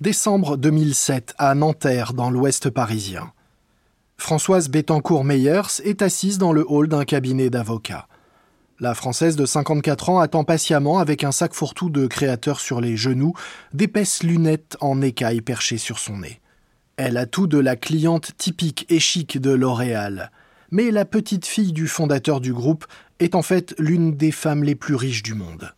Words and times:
Décembre 0.00 0.56
2007 0.56 1.34
à 1.36 1.54
Nanterre, 1.54 2.14
dans 2.14 2.30
l'ouest 2.30 2.70
parisien. 2.70 3.32
Françoise 4.16 4.70
Bettencourt-Meyers 4.70 5.82
est 5.84 6.00
assise 6.00 6.38
dans 6.38 6.54
le 6.54 6.64
hall 6.66 6.88
d'un 6.88 7.04
cabinet 7.04 7.50
d'avocats. 7.50 8.08
La 8.78 8.94
Française 8.94 9.36
de 9.36 9.44
54 9.44 10.08
ans 10.08 10.20
attend 10.20 10.42
patiemment 10.42 11.00
avec 11.00 11.22
un 11.22 11.32
sac 11.32 11.52
fourre-tout 11.52 11.90
de 11.90 12.06
créateur 12.06 12.60
sur 12.60 12.80
les 12.80 12.96
genoux, 12.96 13.34
d'épaisses 13.74 14.22
lunettes 14.22 14.78
en 14.80 15.02
écaille 15.02 15.42
perchées 15.42 15.76
sur 15.76 15.98
son 15.98 16.16
nez. 16.16 16.40
Elle 16.96 17.18
a 17.18 17.26
tout 17.26 17.46
de 17.46 17.58
la 17.58 17.76
cliente 17.76 18.34
typique 18.38 18.86
et 18.88 19.00
chic 19.00 19.38
de 19.38 19.50
L'Oréal. 19.50 20.30
Mais 20.70 20.90
la 20.90 21.04
petite 21.04 21.44
fille 21.44 21.72
du 21.72 21.88
fondateur 21.88 22.40
du 22.40 22.54
groupe 22.54 22.86
est 23.18 23.34
en 23.34 23.42
fait 23.42 23.74
l'une 23.78 24.16
des 24.16 24.32
femmes 24.32 24.64
les 24.64 24.76
plus 24.76 24.94
riches 24.94 25.22
du 25.22 25.34
monde. 25.34 25.74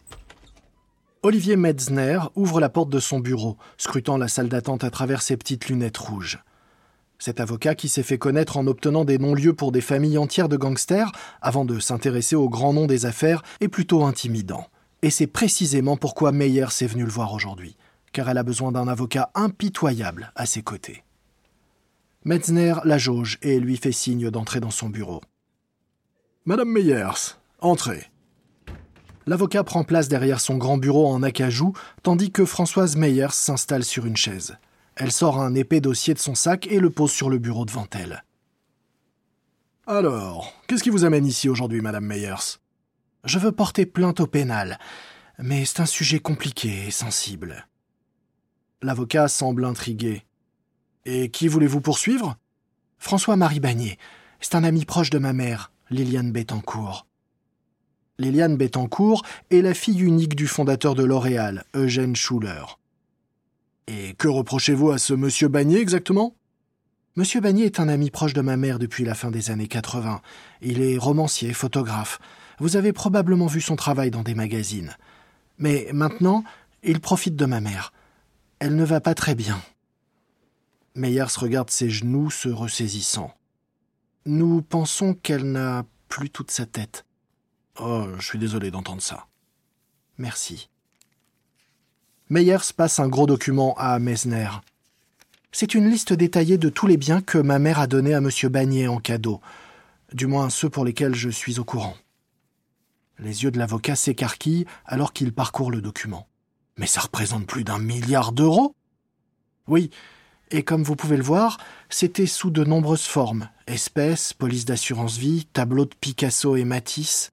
Olivier 1.25 1.55
Metzner 1.55 2.19
ouvre 2.35 2.59
la 2.59 2.69
porte 2.69 2.91
de 2.91 2.99
son 2.99 3.21
bureau, 3.21 3.57
scrutant 3.79 4.17
la 4.17 4.27
salle 4.27 4.49
d'attente 4.49 4.83
à 4.83 4.91
travers 4.91 5.23
ses 5.23 5.37
petites 5.37 5.69
lunettes 5.69 5.99
rouges. 5.99 6.43
Cet 7.21 7.39
avocat 7.39 7.77
qui 7.77 7.89
s'est 7.89 8.03
fait 8.03 8.19
connaître 8.19 8.57
en 8.57 8.67
obtenant 8.67 9.05
des 9.05 9.19
non-lieux 9.19 9.53
pour 9.53 9.71
des 9.71 9.81
familles 9.81 10.19
entières 10.19 10.49
de 10.49 10.57
gangsters, 10.57 11.13
avant 11.41 11.65
de 11.65 11.79
s'intéresser 11.79 12.35
au 12.35 12.49
grand 12.49 12.73
nom 12.73 12.87
des 12.87 13.07
affaires, 13.07 13.45
est 13.61 13.69
plutôt 13.69 14.03
intimidant. 14.05 14.67
Et 15.03 15.11
c'est 15.11 15.29
précisément 15.29 15.97
pourquoi 15.97 16.33
Meyer 16.33 16.67
s'est 16.71 16.89
venu 16.89 17.05
le 17.05 17.11
voir 17.11 17.33
aujourd'hui, 17.33 17.77
car 18.13 18.29
elle 18.29 18.39
a 18.39 18.43
besoin 18.43 18.73
d'un 18.73 18.89
avocat 18.89 19.31
impitoyable 19.37 20.33
à 20.35 20.45
ses 20.45 20.63
côtés. 20.63 21.05
Metzner 22.25 22.75
la 22.83 22.99
jauge 22.99 23.39
et 23.43 23.61
lui 23.61 23.77
fait 23.77 23.93
signe 23.93 24.29
d'entrer 24.29 24.59
dans 24.59 24.73
son 24.73 24.89
bureau. 24.89 25.21
Madame 26.47 26.71
Meyers, 26.71 27.37
entrez. 27.61 28.12
L'avocat 29.27 29.65
prend 29.65 29.85
place 29.85 30.09
derrière 30.09 30.41
son 30.41 30.57
grand 30.57 30.79
bureau 30.79 31.07
en 31.09 31.23
acajou, 31.23 31.75
tandis 32.03 32.31
que 32.33 32.45
Françoise 32.45 32.97
Meyers 32.97 33.33
s'installe 33.33 33.85
sur 33.85 34.07
une 34.07 34.17
chaise. 34.17 34.57
Elle 34.97 35.13
sort 35.13 35.41
un 35.41 35.55
épais 35.55 35.81
dossier 35.81 36.15
de 36.15 36.19
son 36.19 36.35
sac 36.35 36.67
et 36.67 36.81
le 36.81 36.91
pose 36.91 37.13
sur 37.13 37.31
le 37.31 37.39
bureau 37.39 37.65
devant 37.65 37.87
elle. 37.93 38.25
Alors, 39.87 40.53
qu'est-ce 40.67 40.83
qui 40.83 40.91
vous 40.91 41.05
amène 41.05 41.27
ici 41.27 41.49
aujourd'hui, 41.49 41.81
Madame 41.81 42.05
Meyers? 42.05 42.59
Je 43.25 43.39
veux 43.39 43.53
porter 43.53 43.87
plainte 43.87 44.21
au 44.21 44.27
pénal, 44.27 44.79
mais 45.39 45.65
c'est 45.65 45.81
un 45.81 45.87
sujet 45.87 46.19
compliqué 46.19 46.87
et 46.87 46.91
sensible. 46.91 47.67
L'avocat 48.83 49.29
semble 49.29 49.65
intrigué. 49.65 50.25
Et 51.05 51.31
qui 51.31 51.49
voulez-vous 51.49 51.81
poursuivre? 51.81 52.37
François-Marie 52.99 53.61
Bagné. 53.61 53.99
C'est 54.41 54.57
un 54.57 54.65
ami 54.65 54.85
proche 54.85 55.11
de 55.11 55.19
ma 55.19 55.33
mère, 55.33 55.73
Liliane 55.91 56.33
Bettencourt. 56.33 57.07
Liliane 58.23 58.57
Bettencourt 58.57 59.25
est 59.51 59.63
la 59.63 59.75
fille 59.75 60.01
unique 60.01 60.37
du 60.37 60.47
fondateur 60.47 60.95
de 60.95 61.03
L'Oréal, 61.03 61.65
Eugène 61.75 62.15
Schuller. 62.15 62.79
Et 63.89 64.15
que 64.15 64.29
reprochez-vous 64.29 64.93
à 64.93 64.99
ce 64.99 65.13
monsieur 65.13 65.49
Bagné 65.49 65.79
exactement? 65.79 66.37
Monsieur 67.17 67.41
Bagné 67.41 67.65
est 67.65 67.81
un 67.81 67.89
ami 67.89 68.11
proche 68.11 68.33
de 68.33 68.41
ma 68.41 68.57
mère 68.57 68.79
depuis 68.79 69.05
la 69.05 69.15
fin 69.15 69.33
des 69.33 69.51
années 69.51 69.67
80. 69.67 70.23
Il 70.63 70.81
est 70.81 70.97
romancier, 70.97 71.53
photographe. 71.53 72.21
Vous 72.61 72.77
avez 72.77 72.93
probablement 72.93 73.49
vu 73.49 73.61
son 73.61 73.75
travail 73.75 74.13
dans 74.13 74.23
des 74.23 74.37
magazines. 74.37 74.97
Mais 75.59 75.89
maintenant, 75.93 76.45
il 76.85 77.01
profite 77.01 77.35
de 77.35 77.45
ma 77.45 77.61
mère. 77.61 77.93
Elle 78.61 78.77
ne 78.77 78.85
va 78.85 79.01
pas 79.01 79.15
très 79.15 79.35
bien. 79.35 79.61
Meyers 80.95 81.37
regarde 81.37 81.71
ses 81.71 81.91
genoux 81.91 82.31
se 82.31 82.49
ressaisissant. 82.49 83.35
Nous 84.27 84.63
pensons 84.63 85.15
qu'elle 85.15 85.51
n'a 85.51 85.85
plus 86.09 86.31
toute 86.31 86.53
sa 86.53 86.67
tête. 86.67 87.05
Oh, 87.81 88.07
je 88.19 88.25
suis 88.25 88.39
désolé 88.39 88.71
d'entendre 88.71 89.03
ça. 89.03 89.27
Merci. 90.19 90.69
Meyers 92.29 92.73
passe 92.77 93.01
un 93.01 93.09
gros 93.09 93.27
document 93.27 93.75
à 93.79 93.99
Mesner. 93.99 94.49
C'est 95.53 95.75
une 95.75 95.89
liste 95.89 96.13
détaillée 96.13 96.59
de 96.59 96.69
tous 96.69 96.87
les 96.87 96.97
biens 96.97 97.21
que 97.21 97.39
ma 97.39 97.59
mère 97.59 97.79
a 97.79 97.87
donnés 97.87 98.15
à 98.15 98.19
M. 98.19 98.31
Bagné 98.51 98.89
en 98.89 98.99
cadeau, 98.99 99.41
du 100.13 100.27
moins 100.27 100.49
ceux 100.51 100.71
pour 100.71 100.85
lesquels 100.85 101.15
je 101.15 101.29
suis 101.29 101.59
au 101.59 101.65
courant. 101.65 101.97
Les 103.19 103.45
yeux 103.45 103.51
de 103.51 103.59
l'avocat 103.59 103.97
s'écarquillent 103.97 104.67
alors 104.85 105.13
qu'il 105.13 105.33
parcourt 105.33 105.71
le 105.71 105.83
document. 105.83 106.27
Mais 106.79 106.87
ça 106.87 107.03
représente 107.03 107.47
plus 107.47 107.65
d'un 107.65 107.79
milliard 107.79 108.33
d'euros? 108.33 108.75
Oui, 109.67 109.91
et 110.51 110.63
comme 110.63 110.83
vous 110.83 110.97
pouvez 110.97 111.17
le 111.17 111.23
voir, 111.23 111.59
c'était 111.89 112.27
sous 112.27 112.51
de 112.51 112.65
nombreuses 112.65 113.07
formes 113.07 113.49
espèces, 113.67 114.33
police 114.33 114.65
d'assurance 114.65 115.17
vie, 115.17 115.47
tableaux 115.53 115.85
de 115.85 115.95
Picasso 115.95 116.57
et 116.57 116.65
Matisse. 116.65 117.33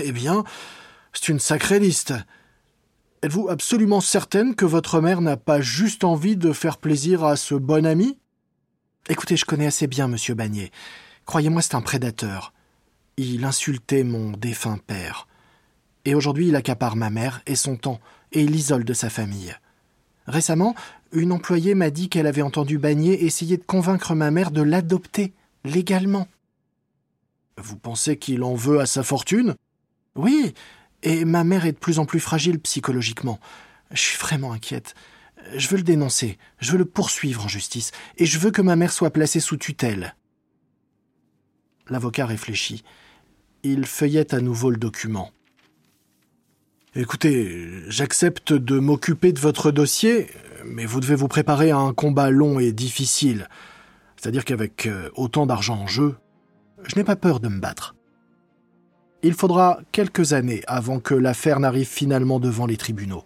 Eh 0.00 0.12
bien, 0.12 0.44
c'est 1.12 1.28
une 1.28 1.38
sacrée 1.38 1.78
liste. 1.78 2.14
Êtes-vous 3.22 3.48
absolument 3.48 4.00
certaine 4.00 4.54
que 4.54 4.64
votre 4.64 5.00
mère 5.00 5.20
n'a 5.20 5.36
pas 5.36 5.60
juste 5.60 6.04
envie 6.04 6.36
de 6.36 6.52
faire 6.52 6.78
plaisir 6.78 7.24
à 7.24 7.36
ce 7.36 7.54
bon 7.54 7.86
ami? 7.86 8.18
Écoutez, 9.08 9.36
je 9.36 9.44
connais 9.44 9.66
assez 9.66 9.86
bien 9.86 10.08
Monsieur 10.08 10.34
Bagné. 10.34 10.70
Croyez-moi, 11.24 11.62
c'est 11.62 11.74
un 11.74 11.80
prédateur. 11.80 12.52
Il 13.16 13.44
insultait 13.44 14.04
mon 14.04 14.32
défunt 14.32 14.78
père. 14.86 15.26
Et 16.04 16.14
aujourd'hui, 16.14 16.48
il 16.48 16.56
accapare 16.56 16.96
ma 16.96 17.10
mère 17.10 17.40
et 17.46 17.56
son 17.56 17.76
temps, 17.76 18.00
et 18.32 18.46
l'isole 18.46 18.84
de 18.84 18.92
sa 18.92 19.10
famille. 19.10 19.56
Récemment, 20.26 20.74
une 21.12 21.32
employée 21.32 21.74
m'a 21.74 21.90
dit 21.90 22.08
qu'elle 22.08 22.26
avait 22.26 22.42
entendu 22.42 22.78
Bagné 22.78 23.24
essayer 23.24 23.56
de 23.56 23.64
convaincre 23.64 24.14
ma 24.14 24.30
mère 24.30 24.50
de 24.50 24.62
l'adopter, 24.62 25.32
légalement. 25.64 26.28
Vous 27.58 27.76
pensez 27.76 28.18
qu'il 28.18 28.42
en 28.42 28.54
veut 28.54 28.80
à 28.80 28.86
sa 28.86 29.02
fortune? 29.02 29.54
Oui, 30.16 30.54
et 31.02 31.24
ma 31.24 31.44
mère 31.44 31.66
est 31.66 31.72
de 31.72 31.78
plus 31.78 31.98
en 31.98 32.06
plus 32.06 32.20
fragile 32.20 32.58
psychologiquement. 32.60 33.38
Je 33.90 34.00
suis 34.00 34.18
vraiment 34.18 34.52
inquiète. 34.52 34.94
Je 35.54 35.68
veux 35.68 35.76
le 35.76 35.82
dénoncer, 35.82 36.38
je 36.58 36.72
veux 36.72 36.78
le 36.78 36.84
poursuivre 36.84 37.44
en 37.44 37.48
justice, 37.48 37.92
et 38.16 38.26
je 38.26 38.38
veux 38.38 38.50
que 38.50 38.62
ma 38.62 38.74
mère 38.74 38.92
soit 38.92 39.12
placée 39.12 39.38
sous 39.38 39.56
tutelle. 39.56 40.16
L'avocat 41.88 42.26
réfléchit. 42.26 42.82
Il 43.62 43.86
feuillette 43.86 44.34
à 44.34 44.40
nouveau 44.40 44.70
le 44.70 44.76
document. 44.76 45.30
Écoutez, 46.96 47.82
j'accepte 47.88 48.52
de 48.52 48.78
m'occuper 48.78 49.32
de 49.32 49.38
votre 49.38 49.70
dossier, 49.70 50.30
mais 50.64 50.86
vous 50.86 51.00
devez 51.00 51.14
vous 51.14 51.28
préparer 51.28 51.70
à 51.70 51.76
un 51.76 51.92
combat 51.92 52.30
long 52.30 52.58
et 52.58 52.72
difficile. 52.72 53.48
C'est-à-dire 54.16 54.44
qu'avec 54.44 54.86
euh, 54.86 55.10
autant 55.14 55.46
d'argent 55.46 55.76
en 55.76 55.86
jeu, 55.86 56.16
je 56.84 56.96
n'ai 56.96 57.04
pas 57.04 57.16
peur 57.16 57.38
de 57.38 57.48
me 57.48 57.60
battre. 57.60 57.95
Il 59.26 59.34
faudra 59.34 59.80
quelques 59.90 60.34
années 60.34 60.62
avant 60.68 61.00
que 61.00 61.12
l'affaire 61.12 61.58
n'arrive 61.58 61.88
finalement 61.88 62.38
devant 62.38 62.64
les 62.64 62.76
tribunaux. 62.76 63.24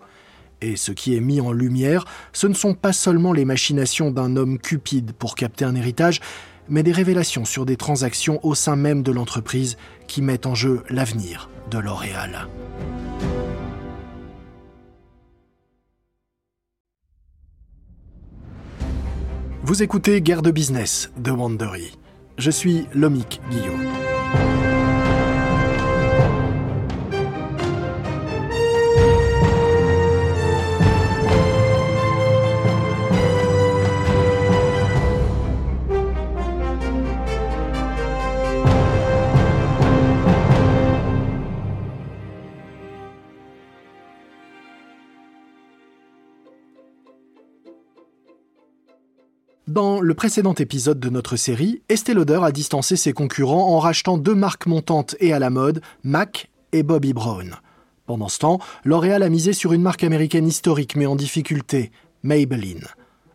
Et 0.63 0.77
ce 0.77 0.93
qui 0.93 1.15
est 1.15 1.21
mis 1.21 1.43
en 1.43 1.53
lumière, 1.53 2.07
ce 2.33 2.47
ne 2.47 2.55
sont 2.55 2.73
pas 2.73 2.95
seulement 2.95 3.35
les 3.35 3.45
machinations 3.45 4.11
d'un 4.11 4.35
homme 4.37 4.59
cupide 4.59 5.13
pour 5.13 5.35
capter 5.35 5.67
un 5.67 5.75
héritage, 5.75 6.23
mais 6.71 6.83
des 6.83 6.93
révélations 6.93 7.45
sur 7.45 7.67
des 7.67 7.77
transactions 7.77 8.41
au 8.43 8.55
sein 8.55 8.77
même 8.77 9.03
de 9.03 9.13
l'entreprise 9.13 9.77
qui 10.07 10.23
mettent 10.23 10.47
en 10.47 10.55
jeu 10.55 10.85
l'avenir 10.89 11.51
de 11.71 11.77
L'Oréal. 11.77 12.49
Vous 19.65 19.83
écoutez 19.83 20.23
Guerre 20.23 20.41
de 20.41 20.51
business 20.51 21.11
de 21.19 21.31
Wandery. 21.31 21.93
Je 22.39 22.51
suis 22.51 22.87
Lomic 22.95 23.43
Guillaume. 23.51 24.10
Le 50.11 50.15
précédent 50.15 50.55
épisode 50.55 50.99
de 50.99 51.09
notre 51.09 51.37
série, 51.37 51.83
Estée 51.89 52.15
Lauder 52.15 52.41
a 52.43 52.51
distancé 52.51 52.97
ses 52.97 53.13
concurrents 53.13 53.77
en 53.77 53.79
rachetant 53.79 54.19
deux 54.19 54.35
marques 54.35 54.67
montantes 54.67 55.15
et 55.21 55.33
à 55.33 55.39
la 55.39 55.51
mode, 55.51 55.83
MAC 56.03 56.51
et 56.73 56.83
Bobby 56.83 57.13
Brown. 57.13 57.55
Pendant 58.07 58.27
ce 58.27 58.41
temps, 58.41 58.59
L'Oréal 58.83 59.23
a 59.23 59.29
misé 59.29 59.53
sur 59.53 59.73
une 59.73 59.83
marque 59.83 60.03
américaine 60.03 60.49
historique 60.49 60.97
mais 60.97 61.07
en 61.07 61.15
difficulté, 61.15 61.93
Maybelline. 62.25 62.89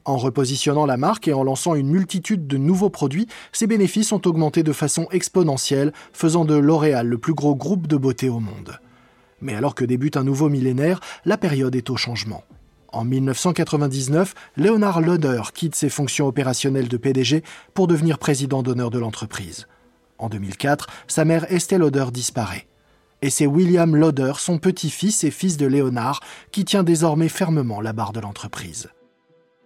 En 0.03 0.17
repositionnant 0.17 0.85
la 0.85 0.97
marque 0.97 1.29
et 1.29 1.33
en 1.33 1.45
lançant 1.45 1.75
une 1.75 1.87
multitude 1.87 2.45
de 2.45 2.57
nouveaux 2.57 2.89
produits, 2.89 3.27
ses 3.53 3.67
bénéfices 3.67 4.11
ont 4.11 4.21
augmenté 4.25 4.61
de 4.61 4.73
façon 4.73 5.07
exponentielle, 5.11 5.93
faisant 6.11 6.43
de 6.43 6.55
L'Oréal 6.55 7.07
le 7.07 7.17
plus 7.17 7.33
gros 7.33 7.55
groupe 7.55 7.87
de 7.87 7.95
beauté 7.95 8.27
au 8.27 8.41
monde. 8.41 8.81
Mais 9.39 9.55
alors 9.55 9.75
que 9.75 9.85
débute 9.85 10.17
un 10.17 10.25
nouveau 10.25 10.49
millénaire, 10.49 10.99
la 11.23 11.37
période 11.37 11.77
est 11.77 11.89
au 11.89 11.95
changement. 11.95 12.43
En 12.95 13.03
1999, 13.03 14.33
Leonard 14.55 15.01
Lauder 15.01 15.41
quitte 15.53 15.75
ses 15.75 15.89
fonctions 15.89 16.27
opérationnelles 16.27 16.87
de 16.87 16.95
PDG 16.95 17.43
pour 17.73 17.87
devenir 17.87 18.17
président 18.17 18.63
d'honneur 18.63 18.89
de 18.89 18.99
l'entreprise. 18.99 19.67
En 20.17 20.29
2004, 20.29 20.87
sa 21.05 21.25
mère 21.25 21.51
Estelle 21.51 21.81
Lauder 21.81 22.05
disparaît. 22.13 22.67
Et 23.21 23.29
c'est 23.29 23.47
William 23.47 23.97
Lauder, 23.97 24.31
son 24.37 24.59
petit-fils 24.59 25.25
et 25.25 25.31
fils 25.31 25.57
de 25.57 25.65
Leonard, 25.65 26.21
qui 26.53 26.63
tient 26.63 26.83
désormais 26.83 27.27
fermement 27.27 27.81
la 27.81 27.91
barre 27.91 28.13
de 28.13 28.21
l'entreprise. 28.21 28.87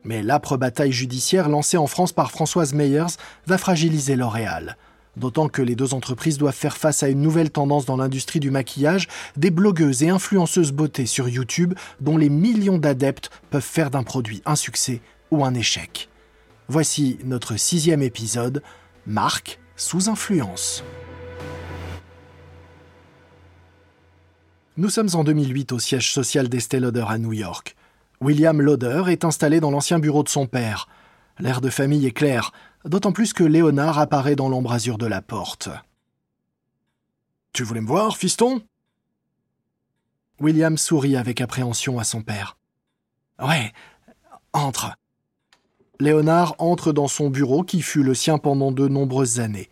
Mais 0.04 0.24
l'âpre 0.24 0.58
bataille 0.58 0.92
judiciaire 0.92 1.50
lancée 1.50 1.78
en 1.78 1.86
France 1.86 2.14
par 2.14 2.32
Françoise 2.32 2.74
Meyers 2.74 3.14
va 3.46 3.60
fragiliser 3.60 4.16
L'Oréal. 4.16 4.76
D'autant 5.20 5.50
que 5.50 5.62
les 5.62 5.76
deux 5.76 5.94
entreprises 5.94 6.38
doivent 6.38 6.56
faire 6.56 6.78
face 6.78 7.04
à 7.04 7.10
une 7.10 7.22
nouvelle 7.22 7.52
tendance 7.52 7.86
dans 7.86 7.98
l'industrie 7.98 8.40
du 8.40 8.52
maquillage, 8.52 9.10
des 9.36 9.52
blogueuses 9.52 10.02
et 10.02 10.10
influenceuses 10.10 10.72
beauté 10.72 11.06
sur 11.06 11.28
YouTube 11.28 11.74
dont 12.00 12.18
les 12.18 12.30
millions 12.30 12.78
d'adeptes 12.78 13.30
peuvent 13.50 13.62
faire 13.62 13.92
d'un 13.92 14.04
produit 14.04 14.42
un 14.46 14.56
succès 14.56 15.02
ou 15.30 15.44
un 15.44 15.54
échec. 15.54 16.08
Voici 16.70 17.20
notre 17.26 17.58
sixième 17.58 18.02
épisode, 18.02 18.64
Marque 19.06 19.60
sous 19.76 20.10
influence. 20.10 20.84
Nous 24.78 24.90
sommes 24.90 25.10
en 25.16 25.26
2008 25.26 25.74
au 25.74 25.80
siège 25.80 26.14
social 26.14 26.48
d'Estée 26.48 26.80
Lauder 26.80 27.06
à 27.10 27.18
New 27.18 27.34
York. 27.34 27.76
William 28.22 28.62
Lauder 28.62 29.04
est 29.10 29.26
installé 29.26 29.60
dans 29.60 29.72
l'ancien 29.72 30.00
bureau 30.00 30.24
de 30.24 30.30
son 30.30 30.48
père. 30.48 30.88
L'air 31.40 31.60
de 31.60 31.70
famille 31.70 32.06
est 32.06 32.12
clair, 32.12 32.52
d'autant 32.86 33.12
plus 33.12 33.34
que 33.34 33.44
Léonard 33.44 34.00
apparaît 34.00 34.36
dans 34.36 34.50
l'embrasure 34.50 34.98
de 34.98 35.06
la 35.06 35.22
porte. 35.22 35.70
Tu 37.54 37.64
voulais 37.64 37.82
me 37.82 37.88
voir, 37.88 38.18
fiston? 38.18 38.62
William 40.40 40.78
sourit 40.78 41.18
avec 41.18 41.42
appréhension 41.42 42.00
à 42.00 42.04
son 42.04 42.22
père. 42.22 42.58
Ouais, 43.42 43.74
entre. 44.54 44.96
Léonard 46.00 46.56
entre 46.60 46.94
dans 46.94 47.10
son 47.10 47.30
bureau 47.30 47.64
qui 47.64 47.82
fut 47.82 48.04
le 48.04 48.14
sien 48.14 48.38
pendant 48.38 48.72
de 48.72 48.88
nombreuses 48.88 49.40
années. 49.40 49.70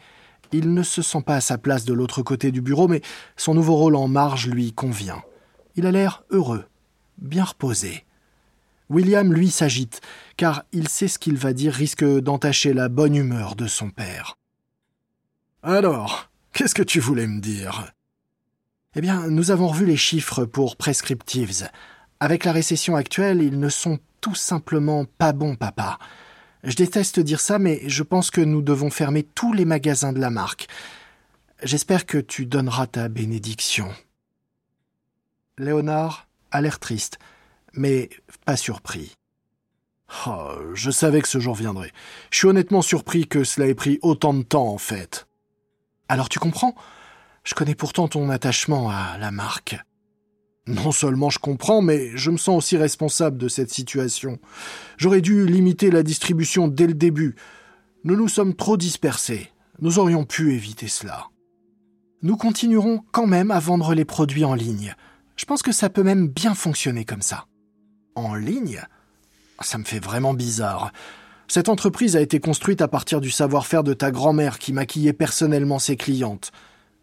Il 0.51 0.73
ne 0.73 0.83
se 0.83 1.01
sent 1.01 1.21
pas 1.25 1.35
à 1.35 1.41
sa 1.41 1.57
place 1.57 1.85
de 1.85 1.93
l'autre 1.93 2.21
côté 2.21 2.51
du 2.51 2.61
bureau, 2.61 2.87
mais 2.87 3.01
son 3.35 3.53
nouveau 3.53 3.75
rôle 3.75 3.95
en 3.95 4.07
marge 4.07 4.47
lui 4.47 4.73
convient. 4.73 5.21
Il 5.75 5.85
a 5.85 5.91
l'air 5.91 6.23
heureux, 6.31 6.65
bien 7.17 7.43
reposé. 7.43 8.05
William, 8.89 9.33
lui, 9.33 9.51
s'agite, 9.51 10.01
car 10.37 10.63
il 10.71 10.87
sait 10.87 11.07
ce 11.07 11.19
qu'il 11.19 11.37
va 11.37 11.53
dire 11.53 11.73
risque 11.73 12.05
d'entacher 12.05 12.73
la 12.73 12.87
bonne 12.89 13.15
humeur 13.15 13.55
de 13.55 13.67
son 13.67 13.89
père. 13.89 14.37
Alors, 15.61 16.29
qu'est-ce 16.53 16.75
que 16.75 16.83
tu 16.83 16.99
voulais 16.99 17.27
me 17.27 17.41
dire? 17.41 17.91
Eh 18.95 19.01
bien, 19.01 19.27
nous 19.27 19.51
avons 19.51 19.67
revu 19.67 19.85
les 19.85 19.97
chiffres 19.97 20.45
pour 20.45 20.77
Prescriptives. 20.77 21.69
Avec 22.19 22.45
la 22.45 22.51
récession 22.51 22.95
actuelle, 22.95 23.41
ils 23.41 23.59
ne 23.59 23.69
sont 23.69 23.99
tout 24.21 24.35
simplement 24.35 25.05
pas 25.05 25.33
bons, 25.33 25.55
papa. 25.55 25.99
Je 26.63 26.75
déteste 26.75 27.19
dire 27.19 27.41
ça, 27.41 27.59
mais 27.59 27.81
je 27.87 28.03
pense 28.03 28.31
que 28.31 28.41
nous 28.41 28.61
devons 28.61 28.89
fermer 28.89 29.23
tous 29.23 29.53
les 29.53 29.65
magasins 29.65 30.13
de 30.13 30.19
la 30.19 30.29
marque. 30.29 30.67
J'espère 31.61 32.05
que 32.05 32.17
tu 32.17 32.45
donneras 32.45 32.87
ta 32.87 33.09
bénédiction. 33.09 33.89
Léonard 35.57 36.27
a 36.51 36.61
l'air 36.61 36.79
triste 36.79 37.19
mais 37.77 38.09
pas 38.45 38.57
surpris. 38.57 39.15
Oh, 40.25 40.51
je 40.73 40.89
savais 40.89 41.21
que 41.21 41.27
ce 41.27 41.39
jour 41.39 41.55
viendrait. 41.55 41.91
Je 42.31 42.37
suis 42.37 42.47
honnêtement 42.47 42.81
surpris 42.81 43.27
que 43.27 43.43
cela 43.43 43.67
ait 43.67 43.75
pris 43.75 43.99
autant 44.01 44.33
de 44.33 44.43
temps, 44.43 44.67
en 44.67 44.77
fait. 44.77 45.27
Alors 46.09 46.29
tu 46.29 46.39
comprends? 46.39 46.75
Je 47.43 47.53
connais 47.55 47.75
pourtant 47.75 48.07
ton 48.07 48.29
attachement 48.29 48.89
à 48.89 49.17
la 49.17 49.31
marque. 49.31 49.77
Non 50.65 50.91
seulement 50.91 51.29
je 51.29 51.39
comprends, 51.39 51.81
mais 51.81 52.11
je 52.15 52.31
me 52.31 52.37
sens 52.37 52.57
aussi 52.57 52.77
responsable 52.77 53.37
de 53.37 53.47
cette 53.47 53.71
situation. 53.71 54.39
J'aurais 54.97 55.21
dû 55.21 55.45
limiter 55.45 55.91
la 55.91 56.03
distribution 56.03 56.67
dès 56.67 56.87
le 56.87 56.93
début. 56.93 57.35
Nous 58.03 58.15
nous 58.15 58.27
sommes 58.27 58.53
trop 58.53 58.75
dispersés. 58.75 59.49
Nous 59.79 59.99
aurions 59.99 60.25
pu 60.25 60.53
éviter 60.53 60.87
cela. 60.87 61.27
Nous 62.21 62.35
continuerons 62.35 63.03
quand 63.11 63.27
même 63.27 63.51
à 63.51 63.59
vendre 63.59 63.93
les 63.93 64.05
produits 64.05 64.45
en 64.45 64.55
ligne. 64.55 64.95
Je 65.35 65.45
pense 65.45 65.61
que 65.61 65.71
ça 65.71 65.89
peut 65.89 66.03
même 66.03 66.27
bien 66.27 66.55
fonctionner 66.55 67.05
comme 67.05 67.21
ça 67.21 67.45
en 68.17 68.35
ligne 68.35 68.81
Ça 69.61 69.77
me 69.77 69.83
fait 69.83 70.03
vraiment 70.03 70.33
bizarre. 70.33 70.91
Cette 71.47 71.69
entreprise 71.69 72.15
a 72.15 72.21
été 72.21 72.39
construite 72.39 72.81
à 72.81 72.87
partir 72.87 73.21
du 73.21 73.31
savoir-faire 73.31 73.83
de 73.83 73.93
ta 73.93 74.11
grand-mère 74.11 74.59
qui 74.59 74.73
maquillait 74.73 75.13
personnellement 75.13 75.79
ses 75.79 75.95
clientes. 75.95 76.51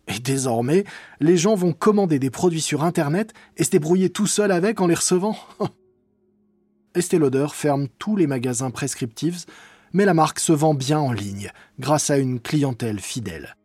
Et 0.06 0.18
désormais, 0.18 0.84
les 1.20 1.38
gens 1.38 1.54
vont 1.54 1.72
commander 1.72 2.18
des 2.18 2.30
produits 2.30 2.60
sur 2.60 2.84
Internet 2.84 3.32
et 3.56 3.64
se 3.64 3.70
débrouiller 3.70 4.10
tout 4.10 4.26
seuls 4.26 4.52
avec 4.52 4.80
en 4.80 4.86
les 4.86 4.94
recevant. 4.94 5.36
Estée 6.94 7.18
Lauder 7.18 7.46
ferme 7.52 7.88
tous 7.98 8.16
les 8.16 8.26
magasins 8.26 8.70
prescriptifs, 8.70 9.46
mais 9.92 10.04
la 10.04 10.14
marque 10.14 10.40
se 10.40 10.52
vend 10.52 10.74
bien 10.74 10.98
en 10.98 11.12
ligne, 11.12 11.50
grâce 11.78 12.10
à 12.10 12.18
une 12.18 12.38
clientèle 12.38 13.00
fidèle. 13.00 13.56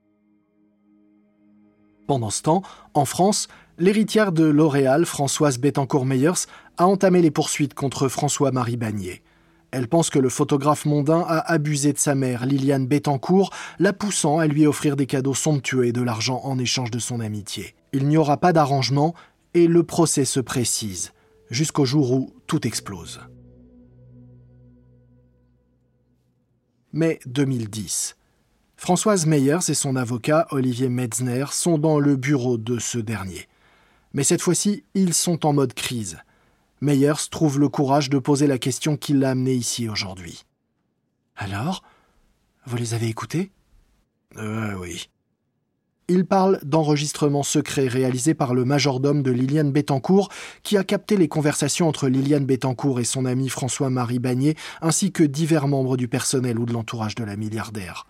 Pendant 2.07 2.29
ce 2.29 2.41
temps, 2.41 2.63
en 2.93 3.05
France, 3.05 3.49
l'héritière 3.79 4.31
de 4.31 4.43
L'Oréal, 4.43 5.05
Françoise 5.05 5.57
Bettencourt-Meyers, 5.57 6.47
a 6.77 6.85
entamé 6.85 7.21
les 7.21 7.31
poursuites 7.31 7.73
contre 7.73 8.09
François-Marie 8.09 8.77
Bagné. 8.77 9.23
Elle 9.71 9.87
pense 9.87 10.09
que 10.09 10.19
le 10.19 10.29
photographe 10.29 10.85
mondain 10.85 11.23
a 11.27 11.39
abusé 11.51 11.93
de 11.93 11.97
sa 11.97 12.15
mère, 12.15 12.45
Liliane 12.45 12.87
Bettencourt, 12.87 13.51
la 13.77 13.93
poussant 13.93 14.39
à 14.39 14.47
lui 14.47 14.65
offrir 14.67 14.95
des 14.95 15.05
cadeaux 15.05 15.33
somptueux 15.33 15.85
et 15.85 15.91
de 15.91 16.01
l'argent 16.01 16.41
en 16.43 16.59
échange 16.59 16.91
de 16.91 16.99
son 16.99 17.19
amitié. 17.19 17.75
Il 17.93 18.07
n'y 18.07 18.17
aura 18.17 18.37
pas 18.37 18.51
d'arrangement 18.51 19.13
et 19.53 19.67
le 19.67 19.83
procès 19.83 20.25
se 20.25 20.39
précise, 20.39 21.13
jusqu'au 21.49 21.85
jour 21.85 22.11
où 22.11 22.33
tout 22.47 22.67
explose. 22.67 23.21
Mai 26.91 27.19
2010. 27.27 28.17
Françoise 28.75 29.25
Meyers 29.25 29.69
et 29.69 29.73
son 29.73 29.95
avocat 29.95 30.47
Olivier 30.49 30.89
Metzner 30.89 31.45
sont 31.51 31.77
dans 31.77 31.99
le 31.99 32.15
bureau 32.15 32.57
de 32.57 32.79
ce 32.79 32.97
dernier. 32.97 33.47
Mais 34.13 34.23
cette 34.23 34.41
fois-ci, 34.41 34.83
ils 34.93 35.13
sont 35.13 35.45
en 35.45 35.53
mode 35.53 35.73
crise. 35.73 36.17
Meyers 36.81 37.29
trouve 37.29 37.59
le 37.59 37.69
courage 37.69 38.09
de 38.09 38.19
poser 38.19 38.47
la 38.47 38.57
question 38.57 38.97
qui 38.97 39.13
l'a 39.13 39.31
amené 39.31 39.53
ici 39.53 39.89
aujourd'hui. 39.89 40.45
Alors 41.35 41.83
Vous 42.65 42.77
les 42.77 42.93
avez 42.93 43.07
écoutés? 43.07 43.51
Euh, 44.37 44.75
oui. 44.75 45.09
Il 46.07 46.25
parle 46.25 46.59
d'enregistrements 46.63 47.43
secrets 47.43 47.87
réalisés 47.87 48.33
par 48.33 48.55
le 48.55 48.65
majordome 48.65 49.21
de 49.21 49.29
Liliane 49.29 49.71
Bettencourt, 49.71 50.29
qui 50.63 50.75
a 50.75 50.83
capté 50.83 51.17
les 51.17 51.27
conversations 51.27 51.87
entre 51.87 52.07
Liliane 52.07 52.45
Bettencourt 52.45 52.99
et 52.99 53.03
son 53.03 53.25
ami 53.25 53.47
François-Marie 53.47 54.17
Bagné, 54.17 54.55
ainsi 54.81 55.11
que 55.11 55.23
divers 55.23 55.67
membres 55.67 55.97
du 55.97 56.07
personnel 56.07 56.57
ou 56.57 56.65
de 56.65 56.73
l'entourage 56.73 57.13
de 57.13 57.23
la 57.23 57.35
milliardaire. 57.35 58.07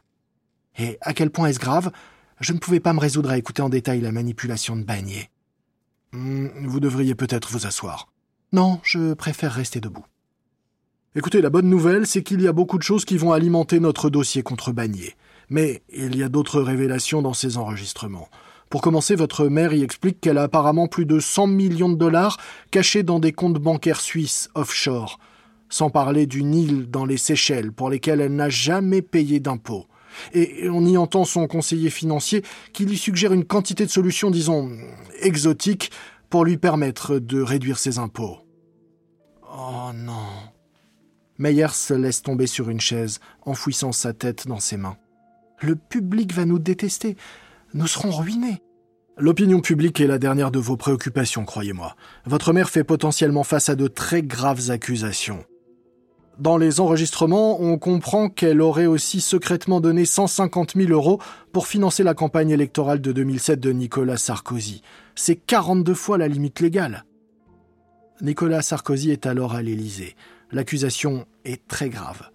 Et 0.77 0.97
à 1.01 1.13
quel 1.13 1.29
point 1.29 1.47
est-ce 1.47 1.59
grave? 1.59 1.91
Je 2.39 2.53
ne 2.53 2.59
pouvais 2.59 2.79
pas 2.79 2.93
me 2.93 3.01
résoudre 3.01 3.31
à 3.31 3.37
écouter 3.37 3.61
en 3.61 3.69
détail 3.69 3.99
la 3.99 4.13
manipulation 4.13 4.77
de 4.77 4.83
Bagné. 4.83 5.29
Hmm, 6.11 6.47
vous 6.65 6.79
devriez 6.79 7.15
peut-être 7.15 7.51
vous 7.51 7.67
asseoir. 7.67 8.07
Non, 8.51 8.79
je 8.83 9.13
préfère 9.13 9.53
rester 9.53 9.79
debout. 9.79 10.05
Écoutez, 11.15 11.41
la 11.41 11.49
bonne 11.49 11.69
nouvelle, 11.69 12.07
c'est 12.07 12.23
qu'il 12.23 12.41
y 12.41 12.47
a 12.47 12.53
beaucoup 12.53 12.77
de 12.77 12.83
choses 12.83 13.05
qui 13.05 13.17
vont 13.17 13.31
alimenter 13.31 13.79
notre 13.79 14.09
dossier 14.09 14.41
contre. 14.41 14.73
Mais 15.49 15.81
il 15.89 16.15
y 16.15 16.23
a 16.23 16.29
d'autres 16.29 16.61
révélations 16.61 17.21
dans 17.21 17.33
ces 17.33 17.57
enregistrements. 17.57 18.29
Pour 18.69 18.81
commencer, 18.81 19.15
votre 19.15 19.47
mère 19.47 19.73
y 19.73 19.81
explique 19.81 20.21
qu'elle 20.21 20.37
a 20.37 20.43
apparemment 20.43 20.87
plus 20.87 21.05
de 21.05 21.19
100 21.19 21.47
millions 21.47 21.89
de 21.89 21.97
dollars 21.97 22.37
cachés 22.69 23.01
dans 23.01 23.19
des 23.19 23.31
comptes 23.31 23.59
bancaires 23.59 24.01
suisses 24.01 24.49
offshore, 24.53 25.19
sans 25.69 25.89
parler 25.89 26.27
d'une 26.27 26.53
île 26.53 26.89
dans 26.89 27.05
les 27.05 27.17
Seychelles 27.17 27.71
pour 27.71 27.89
lesquelles 27.89 28.21
elle 28.21 28.35
n'a 28.35 28.49
jamais 28.49 29.01
payé 29.01 29.39
d'impôts. 29.39 29.87
Et 30.33 30.69
on 30.69 30.85
y 30.85 30.97
entend 30.97 31.25
son 31.25 31.47
conseiller 31.47 31.89
financier 31.89 32.43
qui 32.73 32.85
lui 32.85 32.97
suggère 32.97 33.33
une 33.33 33.45
quantité 33.45 33.85
de 33.85 33.91
solutions, 33.91 34.31
disons, 34.31 34.71
exotiques 35.21 35.91
pour 36.29 36.45
lui 36.45 36.57
permettre 36.57 37.19
de 37.19 37.41
réduire 37.41 37.79
ses 37.79 37.99
impôts. 37.99 38.37
Oh 39.51 39.91
non. 39.93 40.53
Meyer 41.37 41.69
se 41.69 41.93
laisse 41.93 42.21
tomber 42.21 42.47
sur 42.47 42.69
une 42.69 42.81
chaise, 42.81 43.19
enfouissant 43.43 43.91
sa 43.91 44.13
tête 44.13 44.47
dans 44.47 44.59
ses 44.59 44.77
mains. 44.77 44.97
Le 45.61 45.75
public 45.75 46.33
va 46.33 46.45
nous 46.45 46.59
détester. 46.59 47.15
Nous 47.73 47.87
serons 47.87 48.11
ruinés. 48.11 48.61
L'opinion 49.17 49.59
publique 49.59 49.99
est 49.99 50.07
la 50.07 50.17
dernière 50.17 50.51
de 50.51 50.59
vos 50.59 50.77
préoccupations, 50.77 51.43
croyez-moi. 51.43 51.95
Votre 52.25 52.53
mère 52.53 52.69
fait 52.69 52.85
potentiellement 52.85 53.43
face 53.43 53.67
à 53.67 53.75
de 53.75 53.87
très 53.87 54.21
graves 54.21 54.71
accusations. 54.71 55.43
Dans 56.39 56.57
les 56.57 56.79
enregistrements, 56.79 57.61
on 57.61 57.77
comprend 57.77 58.29
qu'elle 58.29 58.61
aurait 58.61 58.85
aussi 58.85 59.19
secrètement 59.19 59.81
donné 59.81 60.05
150 60.05 60.75
000 60.77 60.89
euros 60.89 61.19
pour 61.51 61.67
financer 61.67 62.01
la 62.01 62.13
campagne 62.13 62.51
électorale 62.51 63.01
de 63.01 63.11
2007 63.11 63.59
de 63.59 63.73
Nicolas 63.73 64.15
Sarkozy. 64.15 64.81
C'est 65.15 65.35
42 65.35 65.93
fois 65.93 66.17
la 66.17 66.29
limite 66.29 66.61
légale. 66.61 67.03
Nicolas 68.21 68.61
Sarkozy 68.61 69.11
est 69.11 69.25
alors 69.25 69.53
à 69.53 69.61
l'Élysée. 69.61 70.15
L'accusation 70.51 71.25
est 71.43 71.67
très 71.67 71.89
grave. 71.89 72.29